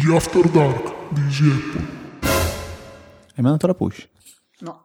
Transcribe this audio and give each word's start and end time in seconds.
Gli 0.00 0.10
After 0.14 0.50
Dark 0.50 1.12
di 1.12 1.20
Easy 1.20 1.50
Apple. 1.50 1.86
Hai 3.34 3.42
mandato 3.42 3.66
la 3.66 3.74
push? 3.74 4.08
No. 4.60 4.84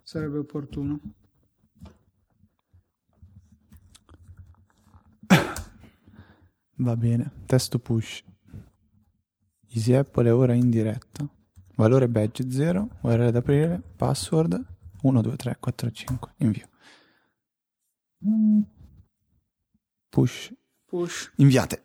Sarebbe 0.00 0.38
opportuno. 0.38 1.00
Va 6.76 6.96
bene. 6.96 7.32
Testo 7.46 7.80
push. 7.80 8.22
Easy 9.70 9.92
Apple 9.92 10.28
è 10.28 10.32
ora 10.32 10.52
in 10.52 10.70
diretta. 10.70 11.28
Valore 11.74 12.08
badge 12.08 12.48
0, 12.48 12.98
URL 13.00 13.22
ad 13.22 13.34
aprire, 13.34 13.82
password 13.96 14.64
1, 15.02 15.20
2, 15.20 15.36
3, 15.36 15.56
4, 15.58 15.90
5. 15.90 16.34
Invio. 16.36 16.68
Push. 20.10 20.52
Push. 20.84 21.32
Inviate. 21.38 21.82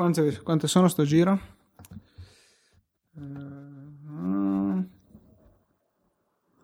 Quante, 0.00 0.40
quante 0.40 0.66
sono 0.66 0.88
sto 0.88 1.04
giro? 1.04 1.38
Eh, 3.18 4.84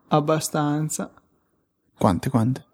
abbastanza. 0.09 1.13
Quante, 1.99 2.31
quante? 2.31 2.65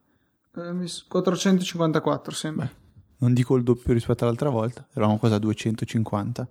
Eh, 0.54 0.72
mi 0.72 0.86
s- 0.86 1.02
454 1.08 2.32
sembra. 2.32 2.70
Non 3.16 3.34
dico 3.34 3.56
il 3.56 3.64
doppio 3.64 3.92
rispetto 3.92 4.22
all'altra 4.22 4.50
volta. 4.50 4.86
Eravamo 4.92 5.18
quasi 5.18 5.34
a 5.34 5.38
250. 5.38 6.46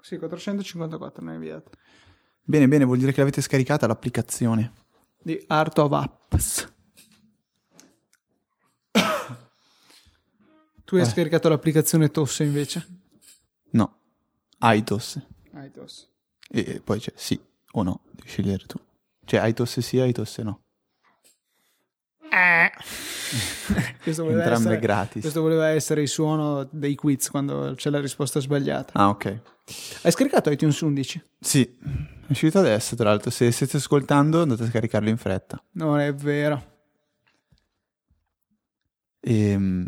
Sì, 0.00 0.18
454 0.18 1.22
ne 1.22 1.30
hai 1.30 1.36
inviate. 1.36 1.70
Bene, 2.42 2.66
bene, 2.66 2.82
vuol 2.84 2.98
dire 2.98 3.12
che 3.12 3.20
l'avete 3.20 3.40
scaricata 3.40 3.86
l'applicazione. 3.86 4.72
Di 5.22 5.40
Art 5.46 5.78
of 5.78 5.92
Apps. 5.92 6.72
tu 10.84 10.96
hai 10.96 11.02
Eh. 11.02 11.04
scaricato 11.04 11.48
l'applicazione 11.48 12.10
Tosse 12.10 12.42
invece? 12.42 13.02
Aitos. 14.58 15.18
iTos. 15.54 16.10
E 16.50 16.80
poi 16.82 16.98
c'è 17.00 17.12
sì 17.16 17.40
o 17.72 17.82
no, 17.82 18.02
devi 18.12 18.28
scegliere 18.28 18.64
tu. 18.66 18.78
Cioè 19.24 19.40
Aitos 19.40 19.78
sì, 19.80 19.98
Aitos 19.98 20.38
no. 20.38 20.60
Questo 24.02 24.22
voleva, 24.24 24.42
Entrambe 24.42 24.68
essere, 24.68 24.80
gratis. 24.80 25.20
questo 25.22 25.40
voleva 25.40 25.68
essere 25.68 26.02
il 26.02 26.08
suono 26.08 26.68
dei 26.70 26.94
quiz 26.94 27.30
quando 27.30 27.72
c'è 27.76 27.90
la 27.90 28.00
risposta 28.00 28.40
sbagliata. 28.40 28.92
Ah, 28.94 29.08
ok. 29.08 29.40
Hai 30.02 30.10
scaricato 30.10 30.50
iTunes 30.50 30.80
11? 30.80 31.24
Sì, 31.40 31.62
è 31.62 32.30
uscito 32.30 32.58
adesso, 32.58 32.96
tra 32.96 33.08
l'altro. 33.08 33.30
Se 33.30 33.50
state 33.50 33.76
ascoltando, 33.78 34.42
andate 34.42 34.64
a 34.64 34.66
scaricarlo 34.66 35.08
in 35.08 35.16
fretta. 35.16 35.62
Non 35.72 36.00
è 36.00 36.12
vero. 36.12 36.72
E 39.20 39.86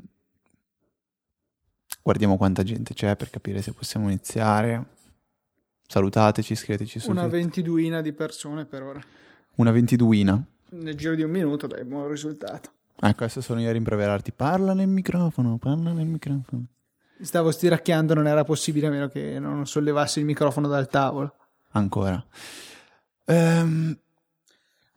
guardiamo 2.07 2.37
quanta 2.37 2.63
gente 2.63 2.95
c'è 2.95 3.17
per 3.17 3.31
capire 3.31 3.61
se 3.63 3.73
possiamo 3.73 4.07
iniziare. 4.07 4.85
Salutateci, 5.89 6.55
scriveteci 6.55 7.01
su 7.01 7.11
Una 7.11 7.27
ventiduina 7.27 8.01
di 8.01 8.13
persone 8.13 8.65
per 8.65 8.83
ora. 8.85 9.01
Una 9.57 9.73
ventiduina. 9.73 10.41
Nel 10.71 10.95
giro 10.95 11.17
di 11.17 11.23
un 11.23 11.33
minuto 11.33 11.67
dai 11.67 11.85
buon 11.85 12.07
risultato. 12.09 12.71
Ecco, 13.01 13.25
adesso 13.25 13.41
sono 13.41 13.61
io 13.61 13.69
a 13.69 13.73
rimproverarti. 13.73 14.31
Parla 14.31 14.73
nel 14.73 14.87
microfono, 14.87 15.59
parla 15.59 15.91
nel 15.91 16.07
microfono. 16.07 16.67
Stavo 17.21 17.51
stiracchiando, 17.51 18.15
non 18.15 18.29
era 18.29 18.45
possibile 18.45 18.87
a 18.87 18.91
meno 18.91 19.09
che 19.09 19.41
non 19.41 19.67
sollevassi 19.67 20.21
il 20.21 20.27
microfono 20.27 20.69
dal 20.69 20.87
tavolo. 20.89 21.35
Ancora. 21.73 22.25
Ehm, 23.25 23.99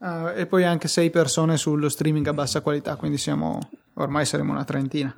Ah, 0.02 0.32
e 0.32 0.46
poi 0.46 0.64
anche 0.64 0.88
sei 0.88 1.10
persone 1.10 1.58
sullo 1.58 1.90
streaming 1.90 2.26
a 2.28 2.32
bassa 2.32 2.62
qualità, 2.62 2.96
quindi 2.96 3.18
siamo 3.18 3.58
ormai 3.94 4.24
saremo 4.24 4.52
una 4.52 4.64
trentina. 4.64 5.14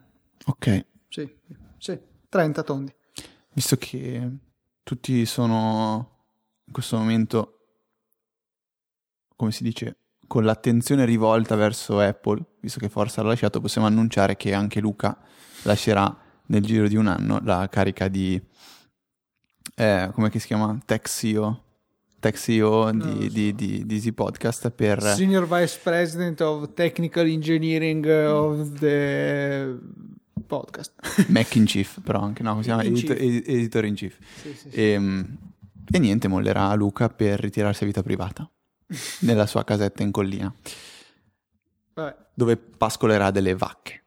ok, 0.47 0.85
Sì, 1.09 1.33
sì, 1.83 1.99
30 2.29 2.63
tondi. 2.63 2.95
visto 3.55 3.75
che 3.75 4.31
tutti 4.85 5.27
sono 5.27 6.11
in 6.65 6.73
questo 6.73 6.97
momento, 6.97 7.59
come 9.35 9.51
si 9.51 9.65
dice, 9.65 9.97
con 10.29 10.45
l'attenzione 10.45 11.05
rivolta 11.05 11.57
verso 11.57 11.98
Apple, 11.98 12.41
visto 12.61 12.79
che 12.79 12.89
Forza 12.89 13.21
l'ha 13.23 13.31
lasciato, 13.31 13.61
possiamo 13.61 13.89
annunciare 13.89 14.37
che 14.37 14.55
anche 14.55 14.79
Luca 14.79 15.19
lascerà 15.63 16.17
nel 16.47 16.63
giro 16.63 16.87
di 16.87 16.95
un 16.95 17.09
anno 17.09 17.41
la 17.42 17.69
carica 17.69 18.07
di, 18.07 18.41
eh, 19.75 20.09
come 20.13 20.31
si 20.39 20.47
chiama? 20.47 20.79
Tech 20.85 21.09
CEO, 21.09 21.65
Tech 22.21 22.37
CEO 22.37 22.92
di, 22.92 23.01
so. 23.01 23.09
di, 23.29 23.55
di, 23.57 23.87
di 23.87 23.95
Easy 23.97 24.13
Podcast 24.13 24.71
per... 24.71 25.03
Senior 25.03 25.48
Vice 25.48 25.81
President 25.83 26.41
of 26.42 26.75
Technical 26.75 27.27
Engineering 27.27 28.07
of 28.07 28.79
the 28.79 29.81
podcast. 30.47 30.93
Mac 31.29 31.55
in 31.57 31.65
Chief, 31.65 32.01
però 32.03 32.20
anche, 32.20 32.43
no, 32.43 32.59
chiama? 32.61 32.83
Chief. 32.83 33.11
ed- 33.11 33.45
editor 33.47 33.85
in 33.85 33.95
Chief. 33.95 34.17
sì, 34.41 34.55
sì, 34.55 34.70
sì. 34.70 34.77
E, 34.77 34.93
e 35.91 35.98
niente, 35.98 36.29
mollerà 36.29 36.73
Luca 36.75 37.09
per 37.09 37.41
ritirarsi 37.41 37.83
a 37.85 37.87
vita 37.87 38.03
privata 38.03 38.48
nella 39.21 39.47
sua 39.47 39.65
casetta 39.65 40.03
in 40.03 40.11
collina, 40.11 40.53
Vabbè, 41.95 42.17
dove 42.35 42.57
pascolerà 42.57 43.31
delle 43.31 43.55
vacche. 43.55 44.01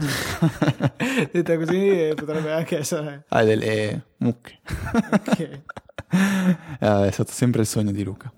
detta 1.32 1.56
così 1.58 1.88
eh, 2.08 2.14
potrebbe 2.14 2.52
anche 2.52 2.78
essere... 2.78 3.24
Ah, 3.28 3.42
delle 3.44 4.06
mucche. 4.18 4.60
ok, 5.12 5.38
Eh, 6.80 7.06
è 7.06 7.10
stato 7.10 7.30
sempre 7.32 7.60
il 7.60 7.66
sogno 7.66 7.90
di 7.92 8.02
Luca. 8.02 8.32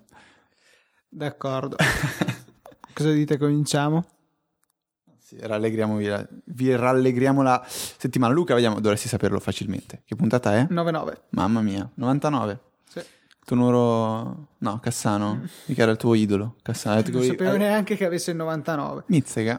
d'accordo. 1.09 1.77
Cosa 2.93 3.13
dite, 3.13 3.39
cominciamo? 3.39 4.05
Sì, 5.33 5.39
rallegriamo, 5.41 5.97
vi, 6.45 6.77
rallegriamo 6.77 7.41
la 7.41 7.65
settimana. 7.67 8.35
Luca, 8.35 8.53
vediamo, 8.53 8.81
dovresti 8.81 9.09
saperlo 9.09 9.41
facilmente. 9.41 10.03
Che 10.05 10.15
puntata 10.15 10.55
è? 10.55 10.67
9-9. 10.71 11.13
Mamma 11.31 11.63
mia, 11.63 11.89
99. 11.95 12.61
Sì. 12.87 13.01
Tuo 13.43 13.57
numero... 13.57 14.49
No, 14.59 14.79
Cassano. 14.81 15.41
Mica 15.67 15.83
era 15.83 15.93
il 15.93 15.97
tuo 15.97 16.13
idolo. 16.15 16.57
Cassano. 16.61 17.01
Non 17.01 17.21
che- 17.21 17.27
sapevo 17.29 17.55
eh, 17.55 17.59
neanche 17.59 17.97
che 17.97 18.05
avesse 18.05 18.33
il 18.33 18.37
99. 18.37 19.05
Mizzega. 19.07 19.59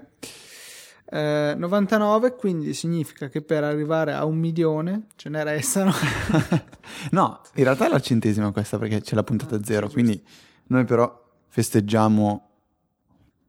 Eh, 1.05 1.55
99 1.57 2.35
quindi 2.35 2.73
significa 2.73 3.27
che 3.29 3.41
per 3.41 3.63
arrivare 3.63 4.13
a 4.13 4.25
un 4.25 4.37
milione 4.37 5.07
ce 5.15 5.29
ne 5.29 5.43
restano 5.43 5.91
No, 7.11 7.41
in 7.53 7.63
realtà 7.65 7.85
è 7.85 7.89
la 7.89 7.99
centesima 7.99 8.51
questa 8.51 8.79
perché 8.79 9.01
c'è 9.01 9.13
la 9.13 9.21
puntata 9.21 9.63
zero, 9.63 9.89
quindi 9.89 10.19
noi 10.67 10.85
però 10.85 11.23
festeggiamo, 11.49 12.49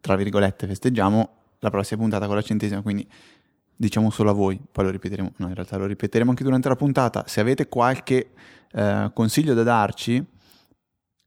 tra 0.01 0.15
virgolette, 0.15 0.67
festeggiamo 0.67 1.44
la 1.65 1.71
prossima 1.71 2.01
puntata 2.01 2.27
con 2.27 2.37
la 2.37 2.43
centesima, 2.43 2.83
quindi 2.83 3.09
diciamo 3.75 4.11
solo 4.11 4.31
a 4.31 4.33
voi, 4.35 4.61
poi 4.71 4.85
lo 4.85 4.91
ripeteremo, 4.91 5.33
no 5.37 5.49
in 5.49 5.55
realtà 5.55 5.79
lo 5.79 5.87
ripeteremo 5.87 6.31
anche 6.31 6.45
durante 6.45 6.69
la 6.69 6.77
puntata, 6.77 7.25
se 7.27 7.41
avete 7.41 7.69
qualche 7.69 8.33
eh, 8.71 9.11
consiglio 9.15 9.55
da 9.55 9.63
darci, 9.63 10.25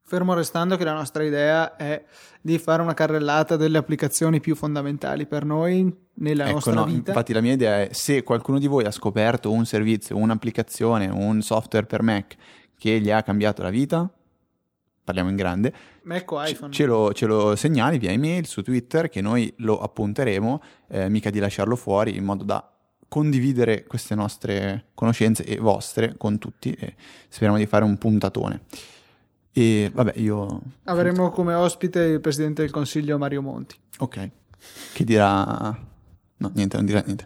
fermo 0.04 0.34
restando 0.34 0.78
che 0.78 0.84
la 0.86 0.94
nostra 0.94 1.24
idea 1.24 1.76
è 1.76 2.02
di 2.40 2.58
fare 2.60 2.82
una 2.82 2.94
carrellata 2.94 3.58
delle 3.58 3.78
applicazioni 3.78 4.40
più 4.40 4.56
fondamentali 4.56 5.26
per 5.26 5.44
noi 5.44 5.94
nella 6.20 6.46
ecco 6.46 6.54
nostra 6.54 6.74
no, 6.74 6.86
vita. 6.86 7.10
infatti 7.12 7.34
la 7.34 7.42
mia 7.42 7.54
idea 7.54 7.82
è 7.82 7.90
se 7.92 8.24
qualcuno 8.24 8.60
di 8.60 8.68
voi 8.68 8.86
ha 8.86 8.92
scoperto 8.92 9.52
un 9.52 9.66
servizio, 9.66 10.16
un'applicazione, 10.16 11.08
un 11.08 11.42
software 11.42 11.88
per 11.88 12.04
Mac 12.04 12.36
che 12.78 13.02
gli 13.02 13.10
ha 13.10 13.22
cambiato 13.24 13.64
la 13.64 13.70
vita, 13.70 14.10
parliamo 15.08 15.30
in 15.30 15.38
grande, 15.38 15.74
Mac 16.04 16.30
o 16.34 16.44
Ce- 16.44 16.52
iPhone 16.52 16.74
Ce 16.74 16.86
lo, 16.86 17.14
ce 17.14 17.26
lo 17.26 17.56
segnali 17.56 17.98
via 17.98 18.12
email 18.12 18.46
su 18.46 18.62
Twitter 18.62 19.08
che 19.08 19.22
noi 19.22 19.54
lo 19.60 19.80
appunteremo, 19.80 20.62
eh, 20.90 21.08
mica 21.08 21.30
di 21.30 21.40
lasciarlo 21.40 21.78
fuori 21.78 22.18
in 22.18 22.26
modo 22.26 22.44
da 22.44 22.70
condividere 23.08 23.86
queste 23.86 24.16
nostre 24.16 24.88
conoscenze 24.94 25.46
e 25.46 25.56
vostre 25.60 26.16
con 26.18 26.38
tutti 26.40 26.74
e 26.74 26.96
speriamo 27.30 27.58
di 27.58 27.66
fare 27.66 27.86
un 27.86 27.98
puntatone. 27.98 28.64
E 29.54 29.90
vabbè, 29.94 30.14
io... 30.18 30.62
avremo 30.84 31.30
come 31.30 31.54
ospite 31.54 32.02
il 32.02 32.20
presidente 32.20 32.64
del 32.64 32.72
consiglio 32.72 33.18
Mario 33.18 33.42
Monti 33.42 33.76
Ok. 34.00 34.30
Che 34.94 35.04
dirà... 35.06 35.86
No, 36.40 36.52
niente, 36.54 36.76
non 36.76 36.86
dirà 36.86 37.02
niente. 37.04 37.26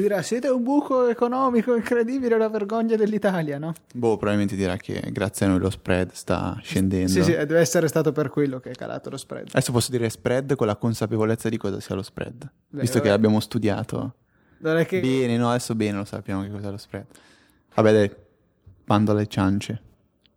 Che 0.00 0.06
dirà 0.08 0.22
siete 0.22 0.48
un 0.48 0.62
buco 0.62 1.08
economico 1.08 1.74
incredibile 1.74 2.36
la 2.38 2.48
vergogna 2.48 2.96
dell'Italia 2.96 3.58
no? 3.58 3.72
Boh, 3.94 4.16
probabilmente 4.16 4.56
dirà 4.56 4.76
che 4.76 5.00
grazie 5.12 5.46
a 5.46 5.48
noi 5.50 5.58
lo 5.58 5.70
spread 5.70 6.12
sta 6.12 6.58
scendendo. 6.62 7.08
sì 7.10 7.22
sì 7.22 7.32
deve 7.32 7.58
essere 7.60 7.88
stato 7.88 8.12
per 8.12 8.30
quello 8.30 8.60
che 8.60 8.70
è 8.70 8.74
calato 8.74 9.10
lo 9.10 9.16
spread 9.16 9.48
Adesso 9.50 9.72
posso 9.72 9.90
dire 9.90 10.08
spread 10.08 10.54
con 10.56 10.66
la 10.66 10.76
consapevolezza 10.76 11.48
di 11.48 11.56
cosa 11.56 11.80
sia 11.80 11.94
lo 11.94 12.02
spread. 12.02 12.50
Beh, 12.68 12.80
visto 12.80 12.94
che 13.00 13.08
vabbè. 13.08 13.10
l'abbiamo 13.10 13.40
studiato. 13.40 14.14
non 14.58 14.76
è 14.78 14.86
che 14.86 15.00
Bene, 15.00 15.36
no, 15.36 15.50
adesso 15.50 15.74
bene 15.74 15.98
lo 15.98 16.04
sappiamo 16.04 16.42
che 16.42 16.50
cos'è 16.50 16.70
lo 16.70 16.76
spread. 16.76 17.04
Vabbè, 17.74 17.92
dai, 17.92 18.10
bando 18.84 19.12
alle 19.12 19.26
ciance. 19.26 19.80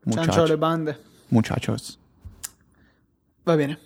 ciancio 0.04 0.20
Muchacho- 0.20 0.42
alle 0.44 0.58
bande 0.58 1.00
Muchachos. 1.30 1.98
va 3.44 3.56
bene 3.56 3.80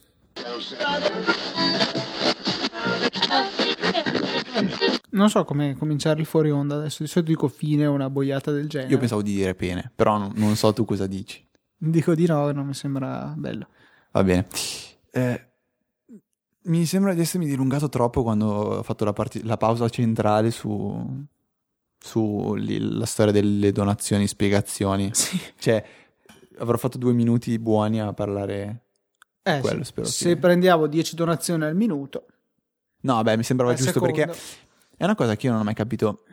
non 5.15 5.29
so 5.29 5.43
come 5.45 5.75
cominciare 5.77 6.19
il 6.19 6.25
fuori 6.25 6.51
onda 6.51 6.75
adesso 6.75 7.03
di 7.03 7.09
solito 7.09 7.31
dico 7.31 7.47
fine 7.47 7.85
o 7.85 7.93
una 7.93 8.09
boiata 8.09 8.51
del 8.51 8.67
genere 8.69 8.91
Io 8.91 8.97
pensavo 8.97 9.21
di 9.21 9.33
dire 9.33 9.55
pene, 9.55 9.91
però 9.95 10.17
non, 10.17 10.31
non 10.35 10.55
so 10.55 10.71
tu 10.73 10.85
cosa 10.85 11.07
dici. 11.07 11.45
dico 11.77 12.13
di 12.15 12.25
no 12.25 12.51
non 12.51 12.65
mi 12.67 12.73
sembra 12.73 13.33
bello 13.35 13.67
Va 14.11 14.23
bene. 14.23 14.47
Eh, 15.11 15.47
mi 16.67 16.85
sembra 16.85 17.13
di 17.13 17.19
essermi 17.21 17.45
dilungato 17.45 17.89
troppo 17.89 18.23
quando 18.23 18.45
ho 18.47 18.83
fatto 18.83 19.03
la, 19.05 19.11
parti- 19.13 19.43
la 19.43 19.57
pausa 19.57 19.87
centrale 19.89 20.51
su, 20.51 21.23
sulla 21.99 23.05
storia 23.05 23.31
delle 23.33 23.71
donazioni, 23.71 24.27
spiegazioni. 24.27 25.09
Sì. 25.13 25.39
Cioè, 25.57 25.83
avrò 26.59 26.77
fatto 26.77 26.97
due 26.97 27.13
minuti 27.13 27.59
buoni 27.59 27.99
a 28.01 28.13
parlare. 28.13 28.83
Eh, 29.43 29.59
Quello 29.59 29.79
sì. 29.83 29.89
spero 29.89 30.07
Se 30.07 30.29
che- 30.29 30.37
prendiamo 30.37 30.87
10 30.87 31.15
donazioni 31.15 31.63
al 31.65 31.75
minuto, 31.75 32.25
No, 33.01 33.21
beh, 33.21 33.37
mi 33.37 33.43
sembrava 33.43 33.73
giusto 33.75 33.91
secondo, 33.91 34.15
perché 34.15 34.35
è 34.97 35.03
una 35.03 35.15
cosa 35.15 35.35
che 35.35 35.45
io 35.45 35.51
non 35.51 35.61
ho 35.61 35.63
mai 35.63 35.73
capito. 35.73 36.23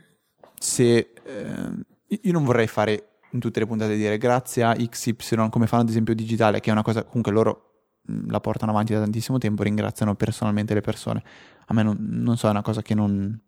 Se 0.58 1.12
ehm, 1.24 1.84
io 2.06 2.32
non 2.32 2.44
vorrei 2.44 2.66
fare 2.66 3.18
in 3.32 3.40
tutte 3.40 3.60
le 3.60 3.66
puntate 3.66 3.96
dire 3.96 4.18
grazie 4.18 4.62
a 4.62 4.74
XY, 4.74 5.48
come 5.48 5.66
fanno 5.66 5.82
ad 5.82 5.88
esempio 5.88 6.14
Digitale, 6.14 6.60
che 6.60 6.70
è 6.70 6.72
una 6.72 6.82
cosa 6.82 7.04
comunque 7.04 7.32
loro 7.32 7.72
mh, 8.02 8.30
la 8.30 8.40
portano 8.40 8.72
avanti 8.72 8.92
da 8.92 9.00
tantissimo 9.00 9.38
tempo, 9.38 9.62
ringraziano 9.62 10.14
personalmente 10.14 10.74
le 10.74 10.80
persone. 10.80 11.22
A 11.66 11.74
me 11.74 11.82
non, 11.82 11.96
non 11.98 12.36
so, 12.36 12.46
è 12.46 12.50
una 12.50 12.62
cosa 12.62 12.82
che 12.82 12.94
non, 12.94 13.38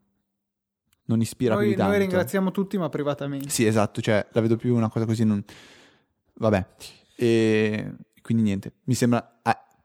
non 1.05 1.21
ispira 1.21 1.55
più 1.55 1.65
noi, 1.65 1.73
di 1.73 1.77
tanto. 1.77 1.93
noi 1.93 2.01
ringraziamo 2.01 2.51
tutti, 2.51 2.79
ma 2.79 2.89
privatamente. 2.89 3.51
Sì, 3.51 3.67
esatto, 3.67 4.01
cioè 4.01 4.27
la 4.33 4.41
vedo 4.41 4.57
più 4.57 4.75
una 4.75 4.89
cosa 4.89 5.05
così, 5.05 5.25
non... 5.25 5.43
vabbè. 6.35 6.67
E 7.17 7.95
quindi 8.23 8.43
niente, 8.43 8.73
mi 8.85 8.95
sembra 8.95 9.34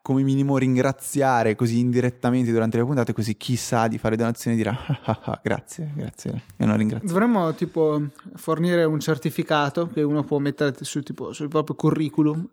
come 0.09 0.23
minimo 0.23 0.57
ringraziare 0.57 1.53
così 1.53 1.77
indirettamente 1.77 2.51
durante 2.51 2.77
le 2.77 2.83
puntate, 2.83 3.13
così 3.13 3.37
chi 3.37 3.55
sa 3.55 3.87
di 3.87 3.99
fare 3.99 4.15
donazioni 4.15 4.57
dirà 4.57 4.71
"Ah, 4.71 4.99
ah, 5.03 5.19
ah, 5.23 5.39
grazie, 5.43 5.91
grazie, 5.93 6.45
e 6.57 6.65
non 6.65 6.77
ringrazio. 6.77 7.07
Dovremmo 7.07 7.53
tipo 7.53 8.07
fornire 8.33 8.85
un 8.85 8.99
certificato 8.99 9.85
che 9.85 10.01
uno 10.01 10.23
può 10.23 10.39
mettere 10.39 10.73
su, 10.81 11.03
tipo, 11.03 11.31
sul 11.31 11.47
proprio 11.47 11.75
curriculum 11.75 12.43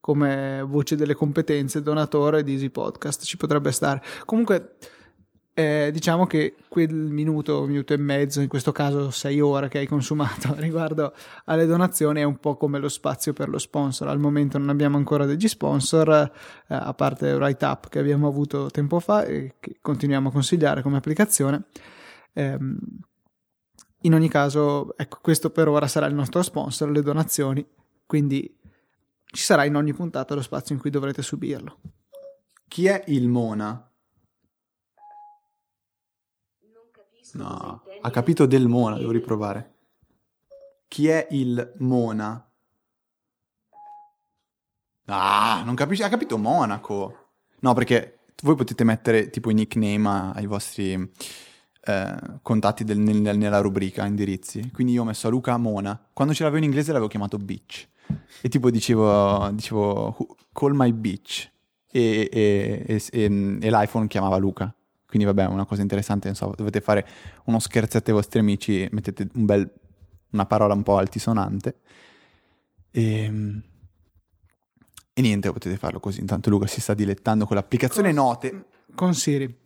come 0.00 0.62
voce 0.68 0.96
delle 0.96 1.14
competenze, 1.14 1.80
donatore 1.80 2.44
di 2.44 2.52
Easy 2.52 2.68
Podcast, 2.68 3.24
ci 3.24 3.38
potrebbe 3.38 3.72
stare. 3.72 4.02
Comunque, 4.26 4.74
eh, 5.58 5.90
diciamo 5.90 6.24
che 6.24 6.54
quel 6.68 6.94
minuto, 6.94 7.66
minuto 7.66 7.92
e 7.92 7.96
mezzo, 7.96 8.40
in 8.40 8.46
questo 8.46 8.70
caso 8.70 9.10
sei 9.10 9.40
ore 9.40 9.66
che 9.66 9.78
hai 9.78 9.88
consumato 9.88 10.54
riguardo 10.58 11.12
alle 11.46 11.66
donazioni 11.66 12.20
è 12.20 12.22
un 12.22 12.38
po' 12.38 12.56
come 12.56 12.78
lo 12.78 12.88
spazio 12.88 13.32
per 13.32 13.48
lo 13.48 13.58
sponsor. 13.58 14.06
Al 14.06 14.20
momento 14.20 14.56
non 14.56 14.68
abbiamo 14.68 14.98
ancora 14.98 15.24
degli 15.24 15.48
sponsor, 15.48 16.10
eh, 16.10 16.30
a 16.68 16.94
parte 16.94 17.32
Write 17.32 17.64
Up 17.64 17.88
che 17.88 17.98
abbiamo 17.98 18.28
avuto 18.28 18.70
tempo 18.70 19.00
fa 19.00 19.24
e 19.24 19.56
che 19.58 19.78
continuiamo 19.82 20.28
a 20.28 20.30
consigliare 20.30 20.80
come 20.80 20.98
applicazione. 20.98 21.64
Ehm, 22.34 22.78
in 24.02 24.14
ogni 24.14 24.28
caso, 24.28 24.96
ecco, 24.96 25.18
questo 25.20 25.50
per 25.50 25.66
ora 25.66 25.88
sarà 25.88 26.06
il 26.06 26.14
nostro 26.14 26.40
sponsor, 26.42 26.88
le 26.88 27.02
donazioni, 27.02 27.66
quindi 28.06 28.56
ci 29.24 29.42
sarà 29.42 29.64
in 29.64 29.74
ogni 29.74 29.92
puntata 29.92 30.36
lo 30.36 30.42
spazio 30.42 30.76
in 30.76 30.80
cui 30.80 30.90
dovrete 30.90 31.20
subirlo. 31.20 31.80
Chi 32.68 32.86
è 32.86 33.02
il 33.08 33.26
Mona? 33.26 33.87
No, 37.34 37.82
ha 38.00 38.10
capito 38.10 38.46
del 38.46 38.66
Mona, 38.68 38.96
devo 38.98 39.10
riprovare. 39.10 39.74
Chi 40.88 41.08
è 41.08 41.26
il 41.30 41.74
Mona? 41.78 42.42
Ah, 45.06 45.62
non 45.64 45.74
capisci? 45.74 46.02
Ha 46.02 46.08
capito 46.08 46.36
Monaco. 46.38 47.28
No, 47.60 47.74
perché 47.74 48.18
voi 48.42 48.54
potete 48.54 48.84
mettere 48.84 49.30
tipo 49.30 49.50
i 49.50 49.54
nickname 49.54 50.32
ai 50.34 50.46
vostri 50.46 50.92
eh, 51.84 52.16
contatti 52.42 52.84
del- 52.84 52.98
nel- 52.98 53.38
nella 53.38 53.60
rubrica 53.60 54.04
indirizzi. 54.04 54.70
Quindi 54.72 54.92
io 54.92 55.02
ho 55.02 55.04
messo 55.06 55.26
a 55.26 55.30
Luca 55.30 55.56
Mona. 55.56 55.98
Quando 56.12 56.34
ce 56.34 56.42
l'avevo 56.42 56.58
in 56.62 56.68
inglese 56.68 56.88
l'avevo 56.92 57.08
chiamato 57.08 57.38
Bitch. 57.38 57.88
E 58.42 58.48
tipo 58.48 58.70
dicevo, 58.70 59.48
dicevo 59.52 60.14
"Who- 60.18 60.36
call 60.52 60.72
my 60.74 60.92
bitch. 60.92 61.50
E, 61.90 62.28
e- 62.30 62.84
e- 62.86 63.02
e- 63.10 63.58
e 63.60 63.70
l'iPhone 63.70 64.06
chiamava 64.06 64.36
Luca. 64.36 64.72
Quindi 65.08 65.26
vabbè, 65.26 65.46
una 65.46 65.64
cosa 65.64 65.80
interessante, 65.80 66.26
non 66.26 66.36
so, 66.36 66.52
dovete 66.54 66.82
fare 66.82 67.06
uno 67.46 67.58
scherzetto 67.58 68.10
ai 68.10 68.16
vostri 68.16 68.40
amici, 68.40 68.86
mettete 68.92 69.26
un 69.32 69.46
bel, 69.46 69.72
una 70.32 70.44
parola 70.44 70.74
un 70.74 70.82
po' 70.82 70.98
altisonante. 70.98 71.80
E, 72.90 73.24
e 75.14 75.20
niente, 75.22 75.50
potete 75.50 75.78
farlo 75.78 75.98
così. 75.98 76.20
Intanto 76.20 76.50
Luca 76.50 76.66
si 76.66 76.82
sta 76.82 76.92
dilettando 76.92 77.46
con 77.46 77.56
l'applicazione 77.56 78.10
Cosa- 78.12 78.20
Note. 78.22 78.64
Con 78.94 79.14
Siri. 79.14 79.60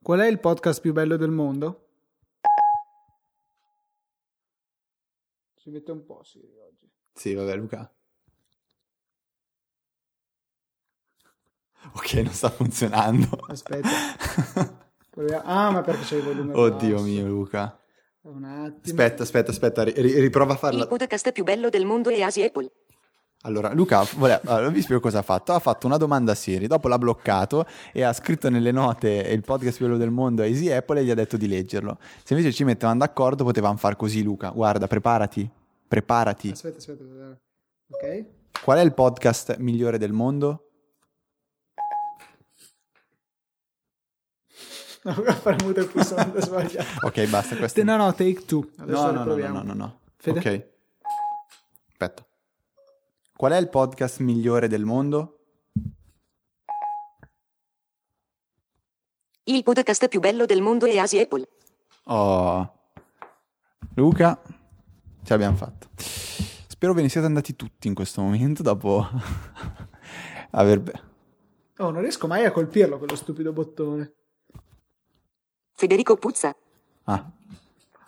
Qual 0.00 0.20
è 0.20 0.26
il 0.28 0.38
podcast 0.38 0.80
più 0.80 0.92
bello 0.92 1.16
del 1.16 1.30
mondo? 1.32 1.88
Si 5.56 5.68
mette 5.70 5.90
un 5.90 6.04
po' 6.04 6.22
Siri 6.22 6.56
oggi. 6.58 6.88
Sì, 7.12 7.34
vabbè, 7.34 7.56
Luca. 7.56 7.92
Ok, 11.94 12.12
non 12.14 12.32
sta 12.32 12.50
funzionando. 12.50 13.28
Aspetta. 13.48 13.88
Ah, 15.44 15.70
ma 15.70 15.82
perché 15.82 16.04
c'è 16.04 16.16
il 16.16 16.22
volume 16.22 16.52
Oddio 16.54 16.92
basso. 16.94 17.04
mio, 17.04 17.26
Luca. 17.26 17.78
Un 18.22 18.44
attimo. 18.44 18.80
Aspetta, 18.84 19.22
aspetta, 19.24 19.50
aspetta, 19.50 19.82
ri- 19.82 19.92
ri- 19.94 20.18
riprova 20.20 20.54
a 20.54 20.56
farla. 20.56 20.80
Il 20.82 20.88
podcast 20.88 21.32
più 21.32 21.44
bello 21.44 21.68
del 21.68 21.84
mondo 21.84 22.08
è 22.08 22.22
Asi 22.22 22.42
Apple. 22.42 22.70
Allora, 23.42 23.72
Luca, 23.74 24.02
vole- 24.16 24.40
allora, 24.44 24.68
vi 24.68 24.80
spiego 24.80 25.00
cosa 25.00 25.18
ha 25.18 25.22
fatto. 25.22 25.52
Ha 25.52 25.58
fatto 25.58 25.86
una 25.86 25.96
domanda 25.98 26.32
a 26.32 26.34
Siri, 26.34 26.66
dopo 26.68 26.88
l'ha 26.88 26.96
bloccato 26.96 27.66
e 27.92 28.02
ha 28.02 28.12
scritto 28.14 28.48
nelle 28.48 28.70
note 28.70 29.08
il 29.10 29.42
podcast 29.42 29.76
più 29.76 29.86
bello 29.86 29.98
del 29.98 30.10
mondo 30.10 30.40
a 30.42 30.46
Easy 30.46 30.70
Apple 30.70 31.00
e 31.00 31.04
gli 31.04 31.10
ha 31.10 31.14
detto 31.14 31.36
di 31.36 31.48
leggerlo. 31.48 31.98
Se 32.24 32.32
invece 32.34 32.52
ci 32.54 32.64
mettevamo 32.64 32.98
d'accordo 33.00 33.44
potevamo 33.44 33.76
far 33.76 33.96
così, 33.96 34.22
Luca. 34.22 34.50
Guarda, 34.50 34.86
preparati, 34.86 35.46
preparati. 35.86 36.50
Aspetta, 36.50 36.78
aspetta, 36.78 37.02
aspetta. 37.02 37.38
Ok. 37.90 38.24
Qual 38.62 38.78
è 38.78 38.82
il 38.82 38.94
podcast 38.94 39.56
migliore 39.58 39.98
del 39.98 40.12
mondo? 40.12 40.69
No, 45.02 45.12
ho 45.16 45.40
premuto 45.40 45.80
il 45.80 45.88
pulsante 45.88 46.42
sbagliato. 46.42 47.00
Ok, 47.06 47.28
basta, 47.28 47.56
questo. 47.56 47.82
No, 47.82 47.96
no, 47.96 48.12
take 48.12 48.44
two. 48.44 48.68
Adesso 48.76 49.12
No, 49.12 49.24
no, 49.24 49.36
no, 49.36 49.48
no, 49.48 49.62
no, 49.62 49.72
no. 49.72 50.00
Fede? 50.16 50.38
Ok. 50.38 50.68
Aspetta. 51.92 52.26
Qual 53.34 53.52
è 53.52 53.56
il 53.56 53.70
podcast 53.70 54.20
migliore 54.20 54.68
del 54.68 54.84
mondo? 54.84 55.38
Il 59.44 59.62
podcast 59.62 60.08
più 60.08 60.20
bello 60.20 60.44
del 60.44 60.60
mondo 60.60 60.84
è 60.84 60.98
Asi 60.98 61.18
Apple. 61.18 61.48
Oh. 62.04 62.72
Luca, 63.94 64.38
ce 65.22 65.32
l'abbiamo 65.32 65.56
fatta. 65.56 65.88
Spero 65.96 66.92
ve 66.92 67.02
ne 67.02 67.08
siate 67.08 67.26
andati 67.26 67.56
tutti 67.56 67.88
in 67.88 67.94
questo 67.94 68.20
momento 68.20 68.62
dopo 68.62 69.06
aver... 70.52 71.08
Oh, 71.78 71.90
non 71.90 72.02
riesco 72.02 72.26
mai 72.26 72.44
a 72.44 72.52
colpirlo 72.52 72.98
quello 72.98 73.16
stupido 73.16 73.52
bottone. 73.52 74.12
Federico 75.80 76.16
Puzza. 76.16 76.54
Ah. 77.04 77.30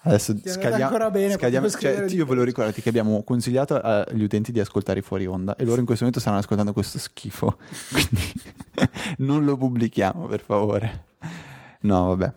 Adesso 0.02 0.36
ancora 0.60 1.10
bene, 1.10 1.38
scrivere 1.38 1.70
cioè, 1.70 2.06
di 2.06 2.16
io 2.16 2.26
volevo 2.26 2.44
ricordarti 2.44 2.82
che 2.82 2.90
abbiamo 2.90 3.22
consigliato 3.22 3.80
agli 3.80 4.24
utenti 4.24 4.52
di 4.52 4.60
ascoltare 4.60 5.00
fuori 5.00 5.24
onda 5.24 5.56
e 5.56 5.64
loro 5.64 5.78
in 5.78 5.86
questo 5.86 6.04
momento 6.04 6.20
stanno 6.20 6.36
ascoltando 6.36 6.74
questo 6.74 6.98
schifo. 6.98 7.56
Quindi 7.90 8.30
non 9.24 9.46
lo 9.46 9.56
pubblichiamo, 9.56 10.26
per 10.26 10.42
favore. 10.42 11.04
No, 11.80 12.14
vabbè. 12.14 12.34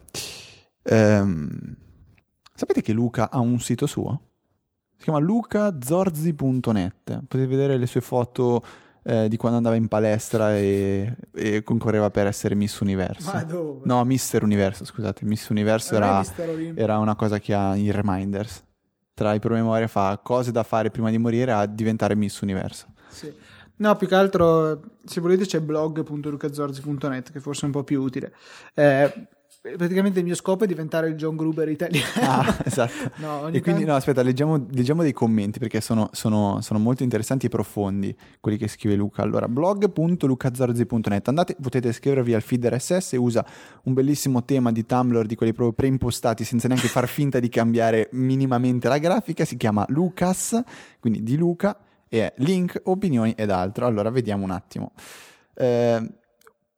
Ehm, 0.83 1.75
sapete 2.53 2.81
che 2.81 2.93
Luca 2.93 3.29
ha 3.29 3.39
un 3.39 3.59
sito 3.59 3.87
suo? 3.87 4.21
Si 4.95 5.03
chiama 5.03 5.19
lucazorzi.net. 5.19 7.23
Potete 7.27 7.45
vedere 7.45 7.77
le 7.77 7.87
sue 7.87 7.99
foto 7.99 8.63
eh, 9.07 9.27
di 9.29 9.37
quando 9.37 9.57
andava 9.57 9.75
in 9.75 9.87
palestra 9.87 10.57
e, 10.57 11.15
e 11.31 11.61
concorreva 11.63 12.09
per 12.09 12.25
essere 12.25 12.55
Miss 12.55 12.79
Universo. 12.79 13.31
Ma 13.31 13.43
dove? 13.43 13.81
No, 13.85 14.03
Mister 14.03 14.43
Universo, 14.43 14.83
scusate. 14.83 15.25
Miss 15.25 15.47
Universo 15.49 15.95
era, 15.95 16.23
era 16.73 16.97
una 16.97 17.15
cosa 17.15 17.37
che 17.39 17.53
ha 17.53 17.75
in 17.75 17.91
reminders. 17.91 18.63
Tra 19.13 19.33
i 19.33 19.39
promemoria 19.39 19.87
fa 19.87 20.19
cose 20.21 20.51
da 20.51 20.63
fare 20.63 20.89
prima 20.89 21.11
di 21.11 21.19
morire 21.19 21.51
a 21.51 21.65
diventare 21.67 22.15
Miss 22.15 22.39
Universo. 22.41 22.87
Sì. 23.09 23.31
No, 23.77 23.95
più 23.95 24.07
che 24.07 24.15
altro, 24.15 24.81
se 25.03 25.21
volete 25.21 25.45
c'è 25.45 25.59
blog.lucazorzi.net 25.59 27.31
che 27.31 27.39
forse 27.39 27.63
è 27.63 27.65
un 27.65 27.71
po' 27.71 27.83
più 27.83 28.01
utile. 28.01 28.33
Eh, 28.73 29.27
praticamente 29.77 30.19
il 30.19 30.25
mio 30.25 30.35
scopo 30.35 30.63
è 30.63 30.67
diventare 30.67 31.07
il 31.09 31.15
John 31.15 31.35
Gruber 31.35 31.67
italiano. 31.69 32.05
Ah, 32.21 32.57
esatto. 32.63 32.93
No, 33.17 33.47
E 33.47 33.61
quindi, 33.61 33.81
tanto- 33.81 33.85
no, 33.87 33.95
aspetta, 33.95 34.21
leggiamo, 34.21 34.65
leggiamo 34.71 35.01
dei 35.01 35.11
commenti 35.13 35.59
perché 35.59 35.81
sono, 35.81 36.09
sono- 36.11 36.59
sono 36.61 36.79
molto 36.79 37.03
interessanti 37.03 37.45
e 37.47 37.49
profondi 37.49 38.15
quelli 38.39 38.57
che 38.57 38.67
scrive 38.67 38.95
Luca. 38.95 39.21
Allora, 39.23 39.47
blog.lucazorzi.net. 39.47 41.27
Andate, 41.27 41.55
potete 41.61 41.89
iscrivervi 41.89 42.33
al 42.33 42.41
feed 42.41 42.65
RSS, 42.67 43.15
usa 43.17 43.45
un 43.83 43.93
bellissimo 43.93 44.43
tema 44.43 44.71
di 44.71 44.85
Tumblr 44.85 45.25
di 45.25 45.35
quelli 45.35 45.53
proprio 45.53 45.73
preimpostati 45.75 46.43
senza 46.43 46.67
neanche 46.67 46.87
far 46.87 47.07
finta 47.07 47.39
di 47.39 47.49
cambiare 47.49 48.09
minimamente 48.13 48.87
la 48.87 48.97
grafica. 48.97 49.45
Si 49.45 49.57
chiama 49.57 49.85
Lucas, 49.89 50.61
quindi 50.99 51.23
di 51.23 51.37
Luca, 51.37 51.77
e 52.07 52.19
è 52.21 52.33
link, 52.37 52.81
opinioni 52.85 53.33
ed 53.35 53.49
altro. 53.49 53.85
Allora, 53.85 54.09
vediamo 54.09 54.43
un 54.43 54.51
attimo. 54.51 54.91
Eh, 55.53 56.09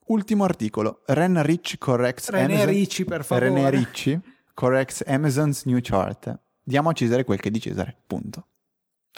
ultimo 0.07 0.43
articolo. 0.43 1.01
Ren 1.07 1.41
Rich 1.43 1.77
corrects 1.77 2.29
René 2.29 2.53
Amazon- 2.53 2.65
Ricci, 2.67 3.05
per 3.05 3.23
favore. 3.23 3.49
René 3.49 3.69
Ricci 3.69 4.19
corrects 4.53 5.03
Amazon's 5.05 5.63
new 5.65 5.79
chart. 5.81 6.39
Diamo 6.63 6.89
a 6.89 6.93
Cesare 6.93 7.23
quel 7.23 7.39
che 7.39 7.47
è 7.49 7.51
di 7.51 7.59
Cesare, 7.61 7.95
punto. 8.05 8.47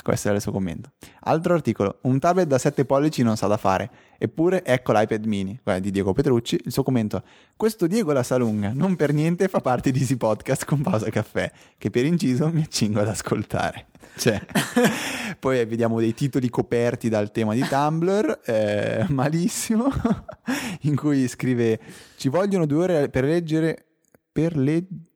Questo 0.01 0.29
è 0.29 0.33
il 0.33 0.41
suo 0.41 0.51
commento. 0.51 0.91
Altro 1.21 1.53
articolo. 1.53 1.99
Un 2.03 2.19
tablet 2.19 2.47
da 2.47 2.57
7 2.57 2.85
pollici 2.85 3.23
non 3.23 3.37
sa 3.37 3.47
da 3.47 3.57
fare. 3.57 3.89
Eppure 4.17 4.63
ecco 4.63 4.91
l'iPad 4.91 5.25
mini. 5.25 5.59
Guarda, 5.61 5.81
di 5.81 5.91
Diego 5.91 6.13
Petrucci. 6.13 6.59
Il 6.65 6.71
suo 6.71 6.83
commento. 6.83 7.23
Questo 7.55 7.87
Diego 7.87 8.11
la 8.11 8.23
sa 8.23 8.37
lunga. 8.37 8.71
Non 8.73 8.95
per 8.95 9.13
niente 9.13 9.47
fa 9.47 9.59
parte 9.59 9.91
di 9.91 9.99
Easy 9.99 10.15
Podcast 10.15 10.65
con 10.65 10.81
pausa 10.81 11.09
caffè. 11.09 11.51
Che 11.77 11.89
per 11.89 12.05
inciso 12.05 12.49
mi 12.49 12.61
accingo 12.61 12.99
ad 12.99 13.07
ascoltare. 13.07 13.87
Cioè, 14.15 14.41
poi 15.39 15.65
vediamo 15.65 15.99
dei 15.99 16.13
titoli 16.13 16.49
coperti 16.49 17.09
dal 17.09 17.31
tema 17.31 17.53
di 17.53 17.65
Tumblr. 17.67 18.41
eh, 18.45 19.05
malissimo. 19.09 19.89
in 20.81 20.95
cui 20.95 21.27
scrive: 21.27 21.79
Ci 22.15 22.29
vogliono 22.29 22.65
due 22.65 22.83
ore 22.83 23.09
per 23.09 23.23
leggere. 23.23 23.85
Per 24.31 24.55
leggere 24.55 25.08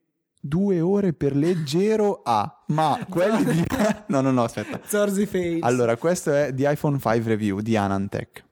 due 0.46 0.80
ore 0.80 1.14
per 1.14 1.34
leggero 1.34 2.20
A, 2.22 2.64
ma 2.68 2.98
quelli 3.08 3.44
di... 3.44 3.64
no, 4.08 4.20
no, 4.20 4.30
no, 4.30 4.44
aspetta. 4.44 4.80
Zorzi 4.84 5.24
Face. 5.24 5.58
Allora, 5.60 5.96
questo 5.96 6.32
è 6.32 6.52
di 6.52 6.66
iPhone 6.68 6.98
5 6.98 7.22
Review 7.24 7.60
di 7.60 7.76
Anantech. 7.76 8.44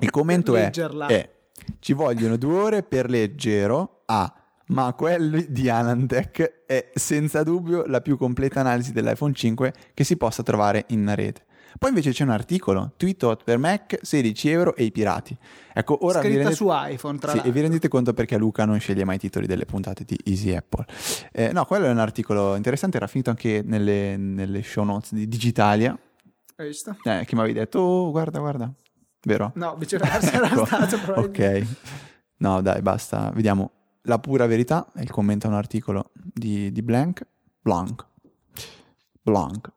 Il 0.00 0.10
commento 0.10 0.54
è, 0.54 0.70
è, 0.70 1.30
ci 1.78 1.94
vogliono 1.94 2.36
due 2.36 2.58
ore 2.58 2.82
per 2.82 3.08
leggero 3.08 4.02
A, 4.04 4.30
ma 4.66 4.92
quelli 4.92 5.46
di 5.48 5.70
Anantech 5.70 6.64
è 6.66 6.90
senza 6.92 7.42
dubbio 7.42 7.86
la 7.86 8.02
più 8.02 8.18
completa 8.18 8.60
analisi 8.60 8.92
dell'iPhone 8.92 9.32
5 9.32 9.72
che 9.94 10.04
si 10.04 10.18
possa 10.18 10.42
trovare 10.42 10.84
in 10.88 11.10
rete. 11.14 11.46
Poi 11.78 11.88
invece 11.90 12.10
c'è 12.12 12.22
un 12.24 12.30
articolo, 12.30 12.92
Tweetot 12.96 13.44
per 13.44 13.58
Mac, 13.58 13.98
16 14.02 14.48
euro 14.50 14.76
e 14.76 14.84
i 14.84 14.92
pirati. 14.92 15.36
Ecco, 15.72 16.04
ora 16.04 16.20
Scritta 16.20 16.34
rendete... 16.36 16.54
su 16.54 16.66
iPhone, 16.70 17.18
tra 17.18 17.28
Sì, 17.30 17.36
e 17.36 17.40
l'altro. 17.40 17.52
vi 17.54 17.60
rendete 17.60 17.88
conto 17.88 18.12
perché 18.14 18.36
Luca 18.36 18.64
non 18.64 18.78
sceglie 18.78 19.04
mai 19.04 19.16
i 19.16 19.18
titoli 19.18 19.46
delle 19.46 19.64
puntate 19.64 20.04
di 20.04 20.18
Easy 20.24 20.54
Apple. 20.54 20.84
Eh, 21.32 21.52
no, 21.52 21.64
quello 21.64 21.86
è 21.86 21.90
un 21.90 21.98
articolo 21.98 22.54
interessante, 22.56 22.96
era 22.98 23.06
finito 23.06 23.30
anche 23.30 23.62
nelle, 23.64 24.16
nelle 24.16 24.62
show 24.62 24.84
notes 24.84 25.12
di 25.14 25.26
Digitalia, 25.26 25.98
Hai 26.56 26.66
visto? 26.66 26.96
eh, 27.04 27.24
che 27.24 27.34
mi 27.34 27.40
avevi 27.40 27.58
detto, 27.58 27.78
oh, 27.80 28.10
guarda, 28.10 28.38
guarda, 28.38 28.72
vero? 29.24 29.52
No, 29.54 29.74
viceversa 29.76 30.30
era 30.32 30.46
Ecco, 30.50 30.64
stato 30.66 30.98
probabilmente. 31.00 31.60
Ok, 31.60 31.76
no 32.38 32.60
dai, 32.60 32.82
basta, 32.82 33.30
vediamo. 33.34 33.70
La 34.06 34.18
pura 34.18 34.46
verità, 34.46 34.90
è 34.94 35.00
il 35.00 35.10
commento 35.10 35.46
a 35.46 35.50
un 35.50 35.56
articolo 35.56 36.10
di, 36.14 36.70
di 36.72 36.82
Blank, 36.82 37.24
Blanc, 37.60 38.04
Blanc. 39.22 39.70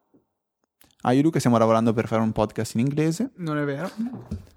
Ah, 1.08 1.12
io 1.12 1.20
e 1.20 1.24
Luca 1.24 1.38
stiamo 1.38 1.60
lavorando 1.60 1.94
per 1.94 2.08
fare 2.08 2.24
un 2.24 2.32
podcast 2.32 2.74
in 2.74 2.80
inglese. 2.80 3.30
Non 3.36 3.60
è 3.60 3.64
vero. 3.64 3.92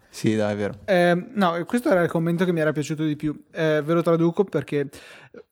Sì, 0.09 0.35
dai, 0.35 0.55
è 0.55 0.57
vero. 0.57 0.79
Eh, 0.87 1.27
no, 1.35 1.63
questo 1.67 1.91
era 1.91 2.01
il 2.01 2.09
commento 2.09 2.47
che 2.47 2.53
mi 2.53 2.61
era 2.61 2.73
piaciuto 2.73 3.05
di 3.05 3.17
più. 3.17 3.39
Eh, 3.51 3.83
ve 3.85 3.93
lo 3.93 4.01
traduco 4.01 4.45
perché 4.45 4.89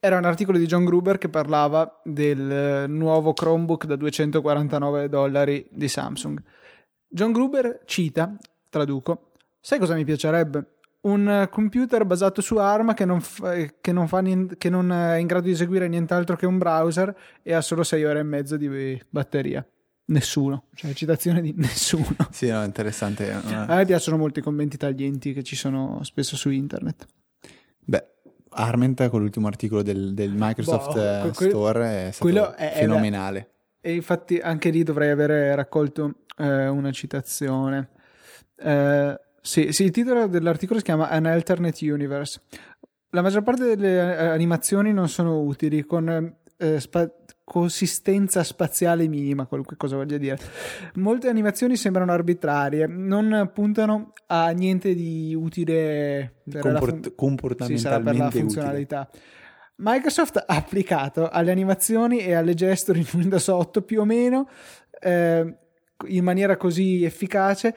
era 0.01 0.17
un 0.17 0.25
articolo 0.25 0.57
di 0.57 0.65
John 0.65 0.87
Gruber 0.87 1.19
che 1.19 1.29
parlava 1.29 2.01
del 2.03 2.51
eh, 2.51 2.87
nuovo 2.87 3.35
Chromebook 3.35 3.85
da 3.85 3.97
249 3.97 5.11
dollari 5.11 5.67
di 5.71 5.87
Samsung. 5.87 6.43
John 7.07 7.33
Gruber 7.33 7.83
cita, 7.85 8.35
traduco, 8.71 9.33
sai 9.61 9.79
cosa 9.79 9.95
mi 9.95 10.05
piacerebbe? 10.05 10.77
Un 11.03 11.29
eh, 11.29 11.49
computer 11.51 12.07
basato 12.07 12.41
su 12.41 12.57
ARM 12.57 12.95
che 12.95 13.05
non, 13.05 13.21
fa, 13.21 13.53
che, 13.83 13.93
non 13.93 14.09
fa 14.09 14.21
nien- 14.21 14.57
che 14.57 14.71
non 14.71 14.91
è 14.91 15.17
in 15.17 15.27
grado 15.27 15.45
di 15.45 15.53
eseguire 15.53 15.89
nient'altro 15.89 16.37
che 16.37 16.47
un 16.47 16.57
browser 16.57 17.15
e 17.43 17.53
ha 17.53 17.61
solo 17.61 17.83
6 17.83 18.03
ore 18.03 18.21
e 18.21 18.23
mezzo 18.23 18.57
di 18.57 18.99
batteria. 19.11 19.63
Nessuno, 20.09 20.67
cioè 20.75 20.93
citazione 20.93 21.41
di 21.41 21.53
nessuno. 21.57 22.15
Sì, 22.31 22.49
no, 22.49 22.63
interessante. 22.63 23.33
A 23.33 23.75
me 23.75 23.85
piacciono 23.85 24.17
molto 24.17 24.39
i 24.39 24.43
commenti 24.43 24.77
taglienti 24.77 25.33
che 25.33 25.43
ci 25.43 25.57
sono 25.57 26.01
spesso 26.05 26.37
su 26.37 26.51
internet. 26.51 27.07
Beh, 27.81 28.07
Arment 28.51 29.09
con 29.09 29.21
l'ultimo 29.21 29.49
articolo 29.49 29.83
del, 29.83 30.15
del 30.15 30.33
Microsoft 30.37 30.95
Boh, 30.95 31.29
eh, 31.29 31.33
que- 31.35 31.49
Store 31.49 32.09
è 32.09 32.11
stato 32.13 32.55
è- 32.55 32.73
è 32.73 32.79
fenomenale. 32.79 33.51
E 33.81 33.95
infatti 33.95 34.39
anche 34.39 34.71
lì 34.71 34.83
dovrei 34.85 35.11
avere 35.11 35.55
raccolto 35.57 36.15
eh, 36.39 36.69
una 36.69 36.93
citazione. 36.93 37.91
Eh, 38.57 39.21
sì, 39.41 39.73
sì, 39.73 39.85
il 39.85 39.91
titolo 39.91 40.27
dell'articolo 40.29 40.79
si 40.79 40.85
chiama 40.85 41.09
An 41.09 41.27
Alternate 41.27 41.91
Universe. 41.91 42.41
La 43.11 43.23
maggior 43.23 43.43
parte 43.43 43.65
delle 43.65 43.97
eh, 44.19 44.27
animazioni 44.27 44.93
non 44.93 45.09
sono 45.09 45.41
utili 45.41 45.85
con 45.85 46.37
eh, 46.59 46.81
spa- 46.81 47.11
consistenza 47.49 48.43
spaziale 48.43 49.07
minima, 49.07 49.47
qualunque 49.47 49.77
cosa 49.77 49.95
voglia 49.95 50.19
dire. 50.19 50.37
Molte 50.95 51.29
animazioni 51.29 51.77
sembrano 51.77 52.11
arbitrarie, 52.11 52.89
non 52.89 53.51
puntano 53.55 54.13
a 54.27 54.51
niente 54.51 54.95
di 54.97 55.33
utile 55.33 56.41
per 56.51 56.61
Comport- 56.61 57.13
fun- 57.17 57.67
sì, 57.67 57.79
sarà 57.79 58.01
per 58.01 58.17
la 58.17 58.25
comportamentalmente 58.25 58.27
utile. 58.27 58.41
funzionalità. 58.43 59.11
Microsoft 59.77 60.39
ha 60.45 60.57
applicato 60.57 61.29
alle 61.29 61.53
animazioni 61.53 62.19
e 62.19 62.35
alle 62.35 62.55
gesture 62.55 62.99
in 62.99 63.07
Windows 63.15 63.47
8 63.47 63.83
più 63.83 64.01
o 64.01 64.05
meno 64.05 64.49
eh, 65.01 65.57
in 66.09 66.25
maniera 66.25 66.57
così 66.57 67.05
efficace. 67.05 67.75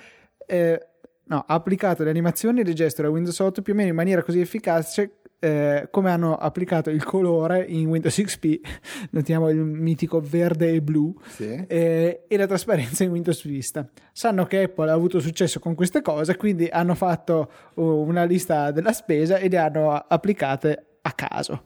eh, 0.48 0.88
no, 1.26 1.44
ha 1.46 1.54
applicato 1.54 2.04
le 2.04 2.10
animazioni 2.10 2.62
e 2.62 2.64
le 2.64 2.74
gesture 2.74 3.08
a 3.08 3.12
Windows 3.12 3.38
8 3.38 3.62
più 3.62 3.74
o 3.74 3.76
meno 3.76 3.90
in 3.90 3.96
maniera 3.96 4.24
così 4.24 4.40
efficace 4.40 5.19
eh, 5.40 5.88
come 5.90 6.12
hanno 6.12 6.36
applicato 6.36 6.90
il 6.90 7.04
colore 7.04 7.64
in 7.66 7.88
Windows 7.88 8.16
XP, 8.22 8.60
notiamo 9.12 9.50
il 9.50 9.58
mitico 9.58 10.20
verde 10.22 10.72
e 10.74 10.82
blu, 10.82 11.16
Sì. 11.28 11.66
eh, 11.68 12.24
e 12.28 12.38
la 12.38 12.48
trasparenza 12.48 13.04
in 13.04 13.12
Windows 13.12 13.46
Vista. 13.46 13.88
Sanno 14.12 14.46
che 14.46 14.64
Apple 14.64 14.90
ha 14.90 14.94
avuto 14.94 15.20
successo 15.20 15.60
con 15.60 15.76
queste 15.76 16.02
cose, 16.02 16.36
quindi 16.36 16.68
hanno 16.68 16.96
fatto 16.96 17.52
uh, 17.76 17.82
una 17.84 18.24
lista 18.26 18.72
della 18.72 18.92
spesa 18.94 19.38
e 19.38 19.50
le 19.50 19.58
hanno 19.58 19.94
applicate 19.94 20.86
a 21.02 21.12
caso. 21.14 21.64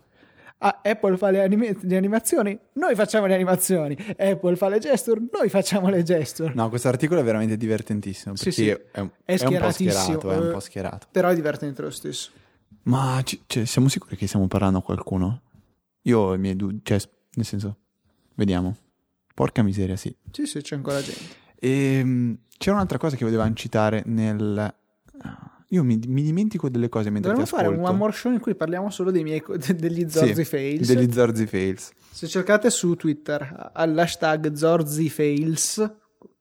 Ah, 0.59 0.79
Apple 0.81 1.17
fa 1.17 1.29
le, 1.29 1.41
anime- 1.41 1.75
le 1.81 1.97
animazioni, 1.97 2.57
noi 2.73 2.95
facciamo 2.95 3.25
le 3.25 3.33
animazioni. 3.33 3.97
Apple 4.17 4.55
fa 4.55 4.69
le 4.69 4.79
gesture, 4.79 5.19
noi 5.31 5.49
facciamo 5.49 5.89
le 5.89 6.03
gesture. 6.03 6.53
No, 6.55 6.69
questo 6.69 6.87
articolo 6.87 7.19
è 7.19 7.23
veramente 7.23 7.57
divertentissimo 7.57 8.35
Sì, 8.37 8.51
sì. 8.51 8.69
È, 8.69 8.99
un, 8.99 9.09
È 9.25 9.31
è 9.37 9.45
un 9.45 9.71
schierato, 9.73 10.31
è 10.31 10.37
un 10.37 10.47
eh. 10.47 10.51
po' 10.51 10.59
schierato. 10.61 11.07
Però 11.11 11.27
è 11.27 11.35
divertente 11.35 11.81
lo 11.81 11.89
stesso. 11.89 12.31
Ma 12.83 13.21
ci- 13.23 13.41
cioè, 13.47 13.65
siamo 13.65 13.87
sicuri 13.87 14.15
che 14.15 14.27
stiamo 14.27 14.47
parlando 14.47 14.79
a 14.79 14.81
qualcuno? 14.83 15.41
Io 16.03 16.19
ho 16.19 16.33
i 16.33 16.37
miei 16.37 16.55
dubbi, 16.55 16.81
cioè, 16.83 16.99
nel 17.35 17.45
senso, 17.45 17.77
vediamo. 18.35 18.75
Porca 19.33 19.63
miseria, 19.63 19.95
sì. 19.95 20.15
Sì, 20.31 20.45
sì, 20.45 20.61
c'è 20.61 20.75
ancora 20.75 21.01
gente. 21.01 21.41
E 21.55 22.37
c'era 22.57 22.75
un'altra 22.75 22.97
cosa 22.97 23.15
che 23.15 23.23
volevamo 23.25 23.53
citare 23.53 24.03
nel... 24.05 24.75
Io 25.69 25.83
mi, 25.83 25.99
mi 26.05 26.21
dimentico 26.21 26.69
delle 26.69 26.87
cose 26.87 27.09
mentre 27.09 27.31
Dovremmo 27.31 27.49
fare 27.49 27.67
un 27.67 27.79
one 27.83 27.97
more 27.97 28.11
show 28.13 28.31
in 28.31 28.39
cui 28.39 28.53
parliamo 28.53 28.91
solo 28.91 29.09
dei 29.09 29.23
miei, 29.23 29.41
degli 29.75 30.07
Zorzi 30.07 30.35
Sì, 30.35 30.45
Fails. 30.45 30.87
Degli 30.93 31.11
Zorzi 31.11 31.47
Fails. 31.47 31.91
Se 32.11 32.27
cercate 32.27 32.69
su 32.69 32.95
Twitter 32.95 33.71
all'hashtag 33.73 34.53
ZorziFails, 34.53 35.91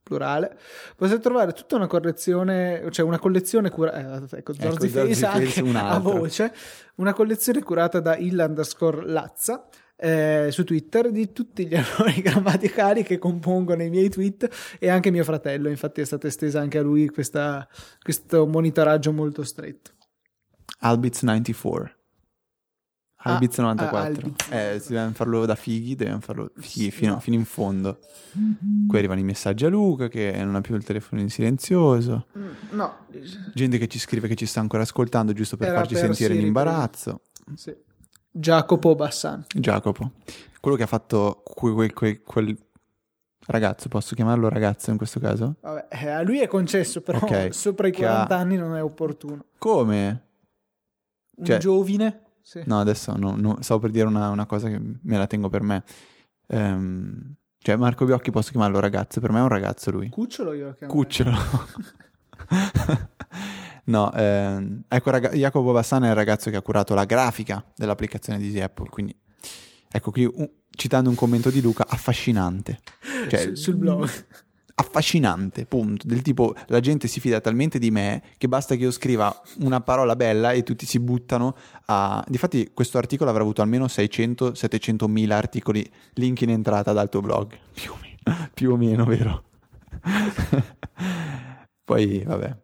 plurale, 0.03 0.57
potete 0.97 1.21
trovare 1.21 1.53
tutta 1.53 1.77
una 1.77 1.87
correzione, 1.87 2.87
cioè 2.91 3.05
una 3.05 3.19
collezione 3.19 3.71
curata, 3.71 4.23
eh, 4.31 4.39
ecco, 4.39 4.53
Zorzi 4.53 4.89
Fails 4.89 5.19
Zorzi 5.19 5.21
Fails 5.21 5.57
anche 5.57 5.61
un 5.63 5.77
a 5.77 5.99
voce, 5.99 6.53
una 6.97 7.13
collezione 7.13 7.63
curata 7.63 8.01
da 8.01 8.17
il 8.17 8.37
underscore 8.47 9.07
Lazza. 9.07 9.69
eh, 9.97 10.49
su 10.51 10.65
Twitter 10.65 11.13
di 11.13 11.31
tutti 11.33 11.65
gli 11.65 11.75
errori 11.77 12.21
grammaticali 12.23 13.05
che 13.05 13.19
compongono 13.19 13.85
i 13.85 13.89
miei 13.91 14.09
tweet 14.09 14.77
e 14.81 14.89
anche 14.89 15.13
mio 15.13 15.23
fratello 15.23 15.69
infatti 15.69 16.01
è 16.01 16.05
stata 16.05 16.27
estesa 16.27 16.59
anche 16.59 16.79
a 16.79 16.83
lui 16.83 17.09
questa- 17.09 17.69
questo 18.03 18.45
monitoraggio 18.49 19.13
molto 19.13 19.45
stretto 19.45 19.93
Albits 20.81 21.23
94. 21.23 21.95
Ah, 23.25 23.35
Albits 23.35 23.59
ah, 23.59 23.63
94. 23.63 24.07
Albits. 24.27 24.49
Eh, 24.51 24.79
se 24.81 24.89
dobbiamo 24.89 25.13
farlo 25.13 25.47
da 25.47 25.55
fighi, 25.55 25.95
dobbiamo 25.95 26.21
farlo 26.21 26.51
fighi 26.57 26.91
fino, 26.91 27.21
fino 27.21 27.37
in 27.37 27.45
fondo. 27.45 27.99
Qui 28.89 28.99
arrivano 28.99 29.21
i 29.21 29.25
messaggi 29.25 29.65
a 29.65 29.69
Luca 29.69 30.09
che 30.09 30.33
non 30.43 30.55
ha 30.57 30.61
più 30.61 30.75
il 30.75 30.83
telefono 30.83 31.21
in 31.21 31.31
silenzioso. 31.31 32.27
Mm, 32.37 32.49
no 32.71 32.97
Gente 33.55 33.79
che 33.79 33.87
ci 33.89 33.99
scrive 34.01 34.27
che 34.29 34.35
ci 34.35 34.47
sta 34.47 34.59
ancora 34.61 34.83
ascoltando 34.83 35.33
giusto 35.33 35.57
per 35.57 35.69
Era 35.69 35.77
farci 35.79 35.95
per 35.95 36.03
sentire 36.05 36.31
in 36.31 36.35
Siri, 36.37 36.47
imbarazzo. 36.49 37.21
sì. 37.55 37.75
Jacopo 38.35 38.95
Bassan 38.95 39.45
Jacopo, 39.55 40.13
quello 40.61 40.77
che 40.79 40.83
ha 40.85 40.87
fatto 40.87 41.43
que- 41.45 41.75
que- 41.75 41.93
que- 41.93 42.23
quel 42.23 42.59
ragazzo, 43.47 43.89
posso 43.91 44.15
chiamarlo 44.15 44.49
ragazzo 44.49 44.91
in 44.91 44.97
questo 44.97 45.21
caso? 45.21 45.57
Vabbè, 45.61 45.89
eh, 45.91 46.09
a 46.09 46.23
lui 46.23 46.41
è 46.41 46.47
concesso, 46.49 47.03
però 47.03 47.19
Ok, 47.21 47.53
sopra 47.55 47.89
i 47.89 47.93
che 47.93 48.07
ha- 48.07 48.25
40 48.27 48.37
anni 48.39 48.57
non 48.57 48.75
è 48.75 48.83
opportuno. 48.83 49.45
Come? 49.59 50.23
Un 51.37 51.45
Cioè- 51.45 51.59
giovine? 51.59 52.21
Sì. 52.43 52.63
No, 52.67 52.81
adesso 52.81 53.15
no, 53.17 53.35
no, 53.37 53.59
stavo 53.61 53.81
per 53.81 53.91
dire 53.91 54.07
una, 54.07 54.29
una 54.31 54.47
cosa 54.47 54.69
che 54.69 54.79
me 54.79 55.17
la 55.17 55.27
tengo 55.27 55.49
per 55.49 55.63
me. 55.63 55.83
Ehm, 56.49 57.35
cioè, 57.59 57.77
Marco 57.77 58.05
Biocchi 58.05 58.31
posso 58.31 58.51
chiamarlo 58.51 58.81
ragazzo? 58.81 59.21
Per 59.21 59.31
me 59.31 59.39
è 59.39 59.43
un 59.43 59.49
ragazzo 59.49 59.91
lui. 59.91 60.09
Cucciolo 60.09 60.53
io 60.53 60.67
lo 60.67 60.75
chiamo. 60.75 60.93
Cucciolo. 60.93 61.33
no, 63.85 64.13
ehm, 64.13 64.83
ecco, 64.89 65.11
raga- 65.11 65.33
Jacopo 65.33 65.73
Bassan 65.73 66.05
è 66.05 66.09
il 66.09 66.15
ragazzo 66.15 66.51
che 66.51 66.57
ha 66.57 66.63
curato 66.63 66.95
la 66.95 67.05
grafica 67.05 67.65
dell'applicazione 67.77 68.39
di 68.39 68.61
Apple. 68.61 68.89
Quindi, 68.89 69.17
ecco 69.91 70.11
qui, 70.11 70.25
un- 70.25 70.51
citando 70.71 71.11
un 71.11 71.17
commento 71.17 71.51
di 71.51 71.61
Luca, 71.61 71.87
affascinante. 71.89 72.81
Cioè, 73.29 73.41
Su- 73.41 73.55
sul 73.55 73.77
blog. 73.77 74.11
Affascinante, 74.75 75.67
punto. 75.67 76.07
Del 76.07 76.23
tipo, 76.23 76.55
la 76.67 76.81
gente 76.81 77.09
si 77.09 77.21
fida 77.21 77.41
talmente 77.41 77.79
di 77.79 77.91
me 77.91 78.23
che 78.39 78.49
basta 78.49 78.75
che 78.75 78.83
io 78.83 78.91
scriva 78.91 79.35
una 79.61 79.81
parola 79.81 80.17
bella 80.17 80.53
e 80.53 80.63
tutti 80.63 80.87
si 80.87 80.99
buttano 80.99 81.57
a... 81.87 82.25
Difatti 82.27 82.71
questo 82.73 82.99
articolo 82.99 83.31
avrà 83.31 83.43
avuto 83.43 83.63
almeno 83.63 83.87
600-700 83.87 85.09
mila 85.09 85.37
articoli, 85.37 85.89
link 86.15 86.41
in 86.43 86.51
entrata 86.51 86.93
dal 86.93 87.09
tuo 87.09 87.21
blog. 87.21 87.57
Più 87.73 87.93
o 87.93 87.99
meno, 88.01 88.49
più 88.55 88.73
o 88.73 88.77
meno 88.77 89.05
vero? 89.05 89.45
Poi, 91.85 92.23
vabbè. 92.25 92.57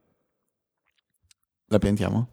La 1.70 1.78
piantiamo? 1.78 2.28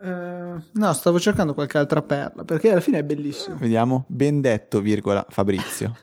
Eh, 0.00 0.56
no, 0.72 0.92
stavo 0.92 1.18
cercando 1.18 1.54
qualche 1.54 1.78
altra 1.78 2.02
perla 2.02 2.44
perché 2.44 2.70
alla 2.70 2.80
fine 2.80 2.98
è 2.98 3.04
bellissimo. 3.04 3.56
Vediamo. 3.56 4.04
Ben 4.08 4.40
detto, 4.42 4.80
virgola, 4.80 5.24
Fabrizio. 5.30 5.96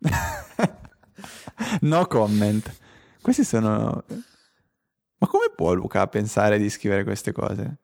no 1.82 2.06
comment. 2.06 2.74
Questi 3.20 3.44
sono... 3.44 4.04
Ma 5.18 5.26
come 5.26 5.52
può 5.54 5.72
Luca 5.74 6.06
pensare 6.06 6.58
di 6.58 6.70
scrivere 6.70 7.04
queste 7.04 7.32
cose? 7.32 7.78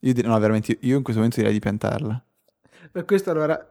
Io 0.00 0.12
direi, 0.12 0.30
no, 0.30 0.38
veramente, 0.38 0.76
io 0.80 0.96
in 0.96 1.02
questo 1.02 1.20
momento 1.20 1.40
direi 1.40 1.52
di 1.52 1.60
piantarla. 1.60 2.24
Per 2.90 3.04
questo 3.04 3.30
allora 3.30 3.68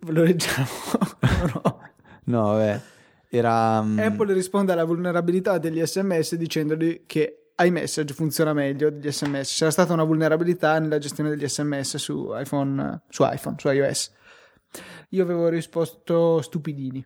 lo 0.00 0.22
leggiamo. 0.22 0.66
no. 1.52 1.80
No, 2.24 2.42
vabbè. 2.52 2.80
Era... 3.28 3.82
mm, 3.82 3.98
Apple 3.98 4.32
risponde 4.32 4.72
alla 4.72 4.84
vulnerabilità 4.84 5.58
degli 5.58 5.84
sms 5.84 6.36
dicendogli 6.36 7.04
che 7.06 7.50
iMessage 7.56 8.14
funziona 8.14 8.52
meglio 8.52 8.90
degli 8.90 9.10
sms. 9.10 9.56
C'era 9.56 9.70
stata 9.70 9.92
una 9.92 10.04
vulnerabilità 10.04 10.78
nella 10.78 10.98
gestione 10.98 11.30
degli 11.30 11.46
sms 11.46 11.96
su 11.96 12.30
iPhone, 12.34 13.02
su 13.08 13.24
iPhone, 13.24 13.56
su 13.58 13.68
iOS. 13.68 14.12
Io 15.10 15.22
avevo 15.22 15.48
risposto 15.48 16.40
stupidini. 16.42 17.04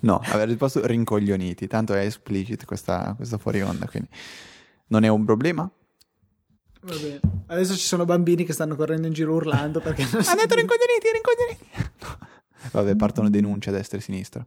No, 0.00 0.20
aveva 0.24 0.44
risposto 0.44 0.84
rincoglioniti. 0.86 1.66
Tanto 1.66 1.94
è 1.94 2.04
explicit 2.04 2.64
questa, 2.64 3.14
questa 3.16 3.38
fuori 3.38 3.60
onda, 3.62 3.86
quindi 3.86 4.08
non 4.88 5.04
è 5.04 5.08
un 5.08 5.24
problema. 5.24 5.70
Va 6.82 6.94
bene. 6.96 7.20
Adesso 7.46 7.74
ci 7.74 7.86
sono 7.86 8.04
bambini 8.04 8.44
che 8.44 8.52
stanno 8.52 8.76
correndo 8.76 9.06
in 9.06 9.12
giro 9.12 9.34
urlando 9.34 9.80
perché 9.80 10.02
non 10.10 10.22
Ha 10.26 10.34
detto 10.34 10.54
rincoglioniti, 10.56 11.08
rincoglioniti. 11.12 12.28
Vabbè, 12.72 12.96
partono 12.96 13.28
denunce 13.30 13.70
a 13.70 13.72
destra 13.72 13.98
e 13.98 14.00
a 14.00 14.02
sinistra. 14.04 14.44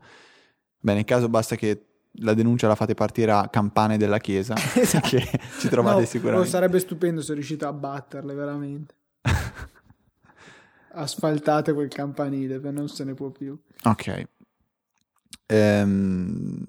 Beh, 0.79 0.93
nel 0.93 1.03
caso 1.05 1.29
basta 1.29 1.55
che 1.55 1.85
la 2.17 2.33
denuncia 2.33 2.67
la 2.67 2.75
fate 2.75 2.93
partire 2.93 3.31
a 3.31 3.47
campane 3.49 3.97
della 3.97 4.19
chiesa, 4.19 4.53
che 4.53 5.27
ci 5.59 5.67
trovate 5.67 6.01
No, 6.01 6.05
sicuramente. 6.05 6.47
oh, 6.47 6.49
sarebbe 6.49 6.79
stupendo 6.79 7.21
se 7.21 7.33
riuscite 7.33 7.65
a 7.65 7.73
batterle 7.73 8.33
veramente. 8.33 8.95
Asfaltate 10.95 11.73
quel 11.73 11.87
campanile, 11.87 12.59
per 12.59 12.71
non 12.71 12.87
se 12.87 13.03
ne 13.03 13.15
può 13.15 13.29
più. 13.29 13.57
Ok. 13.83 14.23
Ehm, 15.45 16.63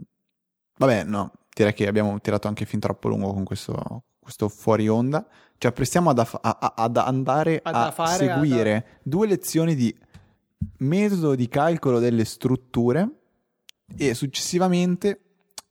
vabbè, 0.79 1.05
no, 1.05 1.33
direi 1.55 1.73
che 1.75 1.87
abbiamo 1.87 2.21
tirato 2.21 2.49
anche 2.49 2.65
fin 2.65 2.81
troppo 2.81 3.09
lungo 3.09 3.33
con 3.33 3.45
questo, 3.45 4.05
questo 4.19 4.49
fuori 4.49 4.89
onda. 4.89 5.27
Ci 5.57 5.67
apprestiamo 5.67 6.11
ad, 6.11 6.19
aff- 6.19 6.39
a- 6.41 6.59
a- 6.61 6.75
ad 6.77 6.97
andare 6.97 7.61
Ad 7.63 7.75
a 7.75 7.91
fare, 7.91 8.17
seguire 8.17 9.01
due 9.03 9.27
lezioni 9.27 9.75
di 9.75 9.95
metodo 10.79 11.35
di 11.35 11.49
calcolo 11.49 11.99
delle 11.99 12.25
strutture 12.25 13.09
e 13.97 14.15
successivamente 14.15 15.21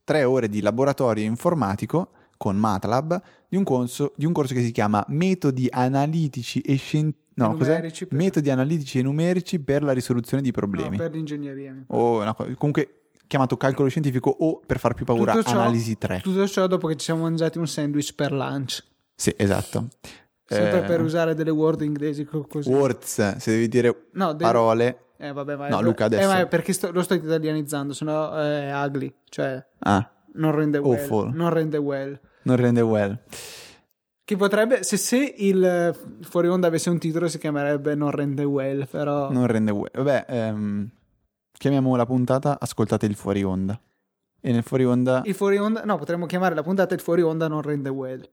tre 0.04 0.24
ore 0.24 0.50
di 0.50 0.62
laboratorio 0.62 1.24
informatico 1.24 2.12
con 2.38 2.56
MATLAB 2.58 3.22
di 3.48 3.56
un 3.58 3.64
corso, 3.64 4.14
di 4.16 4.26
un 4.26 4.34
corso 4.34 4.54
che 4.54 4.64
si 4.64 4.72
chiama 4.72 5.04
Metodi 5.10 5.68
analitici 5.70 6.62
e 6.62 6.76
scientifici. 6.76 7.22
No? 7.36 7.48
Numerici 7.50 8.06
per- 8.06 8.18
Metodi 8.18 8.50
analitici 8.50 9.00
e 9.00 9.02
numerici 9.02 9.60
per 9.60 9.82
la 9.84 9.92
risoluzione 9.92 10.44
di 10.44 10.52
problemi. 10.52 10.98
No, 10.98 11.04
per 11.04 11.12
l'ingegneria. 11.12 11.84
O 11.88 12.22
una 12.22 12.34
co- 12.34 12.46
comunque 12.58 13.00
chiamato 13.28 13.58
calcolo 13.58 13.90
scientifico 13.90 14.30
o 14.30 14.60
per 14.66 14.78
far 14.80 14.94
più 14.94 15.06
paura 15.06 15.42
ciò- 15.42 15.52
analisi 15.52 15.98
3. 15.98 16.20
Tutto 16.22 16.48
ciò 16.48 16.68
dopo 16.68 16.88
che 16.88 16.96
ci 16.96 17.06
siamo 17.06 17.22
mangiati 17.24 17.58
un 17.58 17.68
sandwich 17.68 18.14
per 18.14 18.32
lunch. 18.32 18.84
Sì, 19.16 19.34
esatto. 19.38 19.88
Sempre 20.46 20.80
Eh, 20.80 20.84
per 20.84 21.02
usare 21.02 21.34
delle 21.34 21.50
word 21.50 21.82
inglesi 21.82 22.26
co- 22.26 22.46
così. 22.48 22.70
Words, 22.70 23.38
se 23.38 23.52
devi 23.52 23.68
dire 23.68 24.08
No, 24.12 24.34
delle- 24.34 24.44
parole. 24.44 24.98
Eh, 25.18 25.32
vabbè, 25.32 25.56
ma 25.56 25.70
No, 25.70 25.82
Luca, 25.82 26.04
Eh, 26.04 26.08
adesso- 26.08 26.28
ma 26.28 26.40
è 26.42 26.48
perché 26.48 26.74
sto- 26.74 26.92
lo 26.92 27.02
sto 27.02 27.14
italianizzando, 27.16 27.94
sennò 27.94 28.34
è 28.34 28.72
ugly. 28.86 29.12
Cioè, 29.30 29.66
Ah, 29.80 30.08
non 30.34 30.52
rende 30.54 30.78
well. 30.80 31.00
Awful. 31.00 31.32
Non 31.34 31.50
rende 31.50 31.78
well. 31.78 32.20
non 32.44 32.56
rende 32.58 32.82
well. 32.82 33.18
Che 34.26 34.38
potrebbe, 34.38 34.84
se, 34.84 34.96
se 34.96 35.36
il 35.38 35.64
eh, 35.64 35.94
fuori 36.22 36.48
onda 36.48 36.68
avesse 36.68 36.90
un 36.90 36.98
titolo 36.98 37.28
si 37.28 37.38
chiamerebbe 37.38 37.94
Non 37.96 38.12
rende 38.12 38.44
well, 38.46 38.88
però... 38.88 39.30
Non 39.32 39.48
rende 39.48 39.72
well. 39.72 39.90
Vabbè, 39.94 40.26
ehm, 40.30 40.90
chiamiamo 41.52 41.96
la 41.98 42.06
puntata 42.06 42.58
Ascoltate 42.60 43.06
il 43.06 43.16
fuori 43.16 43.44
onda. 43.44 43.78
E 44.40 44.52
nel 44.52 44.64
fuori 44.64 44.86
onda... 44.86 45.22
Il 45.26 45.36
fuori 45.36 45.58
onda, 45.58 45.84
no, 45.84 45.98
potremmo 45.98 46.26
chiamare 46.26 46.56
la 46.56 46.64
puntata 46.64 46.94
Il 46.94 47.02
fuori 47.02 47.22
onda 47.22 47.48
non 47.50 47.62
rende 47.62 47.90
well. 47.90 48.28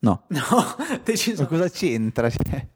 No. 0.00 0.24
No, 0.28 0.40
Ma 0.50 1.00
deciso. 1.04 1.46
cosa 1.46 1.68
c'entra? 1.68 2.30
Cioè, 2.30 2.66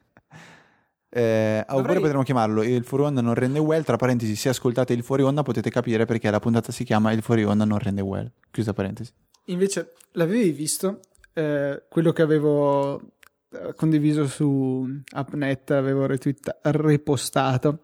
eh, 1.08 1.60
Oppure 1.60 1.76
Dovrei- 1.82 2.00
potremmo 2.00 2.22
chiamarlo 2.22 2.62
Il 2.62 2.84
fuori 2.84 3.04
onda 3.04 3.22
non 3.22 3.32
rende 3.32 3.58
well. 3.58 3.82
Tra 3.82 3.96
parentesi, 3.96 4.36
se 4.36 4.50
ascoltate 4.50 4.92
il 4.92 5.02
fuori 5.02 5.22
onda 5.22 5.42
potete 5.42 5.70
capire 5.70 6.04
perché 6.04 6.30
la 6.30 6.38
puntata 6.40 6.70
si 6.70 6.84
chiama 6.84 7.12
Il 7.12 7.22
fuori 7.22 7.44
onda 7.44 7.64
non 7.64 7.78
rende 7.78 8.02
well. 8.02 8.30
Chiusa 8.50 8.74
parentesi. 8.74 9.10
Invece, 9.46 9.94
l'avevi 10.12 10.50
visto? 10.50 11.00
Eh, 11.38 11.82
quello 11.88 12.12
che 12.12 12.22
avevo 12.22 12.98
eh, 13.50 13.74
condiviso 13.74 14.26
su 14.26 14.88
Appnet, 15.12 15.70
avevo 15.72 16.06
retweet- 16.06 16.58
repostato. 16.62 17.80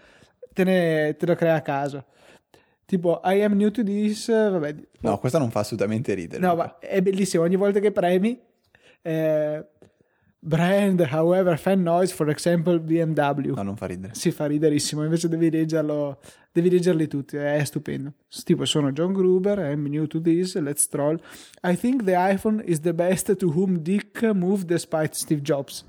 te, 0.52 0.64
ne, 0.64 1.16
te 1.16 1.24
lo 1.26 1.34
crea 1.36 1.54
a 1.54 1.62
caso 1.62 2.04
tipo 2.86 3.20
I 3.24 3.42
am 3.42 3.54
new 3.56 3.70
to 3.70 3.82
this 3.82 4.28
vabbè 4.28 4.74
No, 5.00 5.18
questa 5.18 5.38
non 5.38 5.50
fa 5.50 5.60
assolutamente 5.60 6.14
ridere. 6.14 6.40
no 6.40 6.54
ma 6.54 6.78
è 6.78 7.02
bellissimo 7.02 7.42
ogni 7.42 7.56
volta 7.56 7.78
che 7.80 7.92
premi 7.92 8.40
eh, 9.02 9.66
brand 10.38 11.00
however 11.10 11.58
fan 11.58 11.82
noise 11.82 12.14
for 12.14 12.28
example 12.30 12.78
BMW 12.78 13.54
No, 13.54 13.62
non 13.62 13.76
fa 13.76 13.86
ridere. 13.86 14.14
si 14.14 14.30
fa 14.30 14.46
riderissimo, 14.46 15.02
invece 15.02 15.28
devi 15.28 15.50
leggerlo, 15.50 16.20
devi 16.52 16.70
leggerli 16.70 17.08
tutti, 17.08 17.36
è 17.36 17.62
stupendo. 17.64 18.12
Tipo 18.44 18.64
sono 18.64 18.92
John 18.92 19.12
Gruber, 19.12 19.58
I'm 19.58 19.86
new 19.88 20.06
to 20.06 20.20
this, 20.20 20.54
let's 20.60 20.86
troll. 20.88 21.18
I 21.64 21.76
think 21.76 22.04
the 22.04 22.12
iPhone 22.14 22.62
is 22.64 22.80
the 22.80 22.94
best 22.94 23.34
to 23.36 23.48
whom 23.50 23.78
Dick 23.82 24.22
moved 24.32 24.66
despite 24.66 25.14
Steve 25.14 25.40
Jobs. 25.42 25.84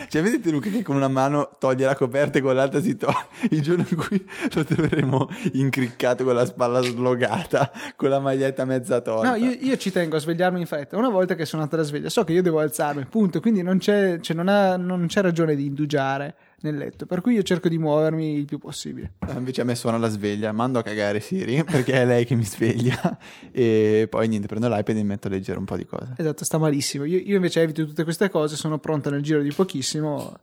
Cioè, 0.10 0.22
vedete 0.22 0.50
Luca 0.52 0.70
che 0.70 0.84
con 0.84 0.96
una 0.96 1.08
mano 1.08 1.50
toglie 1.60 1.86
la 1.86 1.96
coperta 1.96 2.38
e 2.38 2.42
con 2.42 2.56
l'altra 2.56 2.82
si 2.82 2.96
toglie. 2.96 3.28
Il 3.52 3.62
giorno 3.62 3.86
in 3.90 3.98
cui 3.98 4.26
lo 4.54 4.64
troveremo 4.64 5.30
incriccato 5.54 6.24
con 6.24 6.36
la 6.36 6.46
spalla 6.46 6.82
slogata, 6.82 7.72
con 7.96 8.10
la 8.10 8.20
maglietta 8.20 8.66
mezza 8.66 9.02
torta. 9.02 9.32
No, 9.32 9.36
io, 9.36 9.52
io 9.60 9.78
ci 9.78 9.92
tengo 9.92 10.16
a 10.16 10.20
svegliarmi 10.20 10.60
in 10.60 10.66
fretta. 10.66 10.98
Una 10.98 11.10
volta 11.10 11.36
che 11.36 11.46
sono 11.46 11.62
andata 11.62 11.82
la 11.82 11.88
sveglia, 11.88 12.10
so 12.10 12.24
che 12.24 12.34
io 12.34 12.42
devo 12.42 12.60
alzarmi, 12.60 13.06
punto. 13.06 13.40
Quindi 13.40 13.62
non 13.62 13.78
c'è, 13.78 14.20
cioè 14.20 14.36
non 14.36 14.48
ha- 14.48 14.78
non 14.78 15.08
c'è 15.08 15.22
ragione 15.22 15.56
di 15.56 15.66
indugiare 15.66 16.36
nel 16.62 16.76
letto. 16.76 17.06
Per 17.06 17.22
cui 17.22 17.34
io 17.36 17.44
cerco 17.44 17.70
di 17.70 17.78
muovermi 17.78 18.34
il 18.36 18.46
più 18.46 18.58
possibile. 18.58 19.14
Ah, 19.20 19.34
Invece 19.38 19.62
a 19.62 19.64
me 19.64 19.76
suona 19.76 19.98
la 19.98 20.10
sveglia, 20.10 20.52
mando 20.52 20.80
a 20.80 20.84
cagare 20.84 21.20
Siri 21.20 21.64
perché 21.70 21.94
è 21.94 22.06
lei 22.06 22.26
che 22.26 22.36
mi 22.36 22.44
sveglia 22.46 23.18
e 23.52 24.08
poi 24.10 24.28
niente, 24.28 24.48
prendo 24.48 24.68
l'iPad 24.68 24.96
e 24.96 25.02
mi 25.02 25.04
metto 25.06 25.28
a 25.28 25.30
leggere 25.32 25.60
un 25.60 25.66
po' 25.66 25.78
di 25.78 25.86
cose. 25.86 26.14
Esatto, 26.18 26.44
sta 26.44 26.58
malissimo. 26.58 27.04
Io, 27.06 27.20
io 27.20 27.36
invece 27.36 27.62
evito 27.62 27.86
tutte 27.86 28.04
queste 28.04 28.30
cose, 28.30 28.56
sono 28.56 28.80
pronta 28.80 29.10
nel 29.10 29.22
giro 29.22 29.42
di 29.42 29.52
pochissimo. 29.52 30.36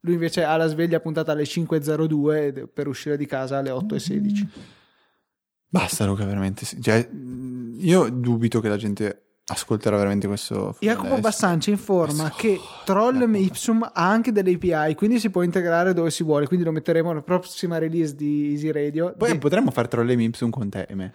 Lui 0.00 0.14
invece 0.14 0.42
ha 0.44 0.56
la 0.56 0.66
sveglia 0.66 0.98
puntata 0.98 1.32
alle 1.32 1.44
5.02 1.44 2.34
ed- 2.34 2.68
per 2.68 2.88
uscire 2.88 3.16
di 3.16 3.26
casa 3.26 3.58
alle 3.58 3.70
8.16. 3.70 4.46
Basta 5.68 6.04
Luca, 6.04 6.24
veramente. 6.24 6.64
sì. 6.64 6.80
Cioè, 6.80 7.06
mh, 7.08 7.76
io 7.80 8.08
dubito 8.08 8.60
che 8.60 8.68
la 8.68 8.76
gente 8.76 9.29
ascolterà 9.50 9.96
veramente 9.96 10.26
questo. 10.26 10.76
Jacopo. 10.80 11.18
Bassan 11.18 11.60
ci 11.60 11.70
informa 11.70 12.32
che 12.36 12.58
Troll 12.84 13.32
Ipsum 13.34 13.82
ha 13.82 14.08
anche 14.08 14.32
delle 14.32 14.52
API, 14.52 14.94
quindi 14.94 15.18
si 15.18 15.30
può 15.30 15.42
integrare 15.42 15.92
dove 15.92 16.10
si 16.10 16.22
vuole. 16.22 16.46
Quindi 16.46 16.64
lo 16.64 16.72
metteremo 16.72 17.10
alla 17.10 17.22
prossima 17.22 17.78
release 17.78 18.14
di 18.14 18.50
Easy 18.52 18.70
Radio. 18.70 19.12
Poi 19.16 19.32
De- 19.32 19.38
potremmo 19.38 19.70
fare 19.70 19.88
trolle 19.88 20.16
Mipsum 20.16 20.50
con 20.50 20.68
te 20.68 20.86
e 20.88 20.94
me. 20.94 21.12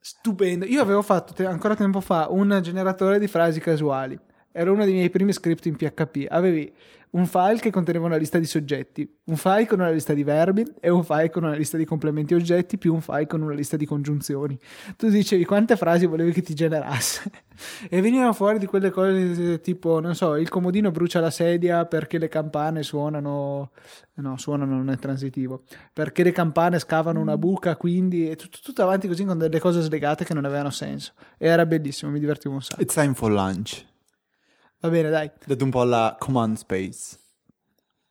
Stupendo. 0.00 0.64
Io 0.64 0.82
avevo 0.82 1.02
fatto 1.02 1.32
te- 1.32 1.46
ancora 1.46 1.76
tempo 1.76 2.00
fa 2.00 2.26
un 2.28 2.58
generatore 2.62 3.18
di 3.18 3.28
frasi 3.28 3.60
casuali. 3.60 4.18
Era 4.52 4.70
uno 4.70 4.84
dei 4.84 4.92
miei 4.92 5.10
primi 5.10 5.32
script 5.32 5.66
in 5.66 5.76
PHP. 5.76 6.26
Avevi 6.28 6.72
un 7.12 7.26
file 7.26 7.58
che 7.58 7.70
conteneva 7.70 8.06
una 8.06 8.16
lista 8.16 8.38
di 8.38 8.46
soggetti, 8.46 9.18
un 9.24 9.36
file 9.36 9.66
con 9.66 9.80
una 9.80 9.90
lista 9.90 10.14
di 10.14 10.22
verbi 10.22 10.64
e 10.80 10.88
un 10.88 11.04
file 11.04 11.28
con 11.28 11.44
una 11.44 11.54
lista 11.54 11.76
di 11.76 11.84
complementi 11.84 12.32
oggetti 12.32 12.78
più 12.78 12.94
un 12.94 13.02
file 13.02 13.26
con 13.26 13.42
una 13.42 13.52
lista 13.52 13.76
di 13.76 13.84
congiunzioni. 13.84 14.58
Tu 14.96 15.08
dicevi 15.08 15.44
quante 15.44 15.76
frasi 15.76 16.06
volevi 16.06 16.32
che 16.32 16.40
ti 16.40 16.54
generasse 16.54 17.30
e 17.90 18.00
venivano 18.00 18.32
fuori 18.32 18.58
di 18.58 18.64
quelle 18.64 18.90
cose 18.90 19.60
tipo, 19.60 20.00
non 20.00 20.14
so, 20.14 20.36
il 20.36 20.48
comodino 20.48 20.90
brucia 20.90 21.20
la 21.20 21.30
sedia 21.30 21.84
perché 21.84 22.16
le 22.16 22.28
campane 22.28 22.82
suonano, 22.82 23.72
no, 24.14 24.36
suonano 24.38 24.74
non 24.74 24.88
è 24.88 24.96
transitivo, 24.96 25.64
perché 25.92 26.22
le 26.22 26.32
campane 26.32 26.78
scavano 26.78 27.20
una 27.20 27.36
buca, 27.36 27.76
quindi 27.76 28.26
è 28.28 28.36
tutto, 28.36 28.58
tutto 28.62 28.82
avanti 28.82 29.06
così 29.06 29.24
con 29.24 29.36
delle 29.36 29.60
cose 29.60 29.82
slegate 29.82 30.24
che 30.24 30.32
non 30.32 30.46
avevano 30.46 30.70
senso. 30.70 31.12
E 31.36 31.46
era 31.46 31.66
bellissimo, 31.66 32.10
mi 32.10 32.20
divertivo 32.20 32.54
un 32.54 32.62
sacco. 32.62 32.80
It's 32.80 32.94
time 32.94 33.12
for 33.12 33.30
lunch. 33.30 33.90
Va 34.82 34.88
bene, 34.88 35.10
dai. 35.10 35.30
Date 35.46 35.62
un 35.62 35.70
po' 35.70 35.80
alla 35.80 36.16
command 36.18 36.56
space. 36.56 37.16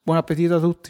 Buon 0.02 0.16
appetito 0.16 0.56
a 0.56 0.60
tutti. 0.62 0.90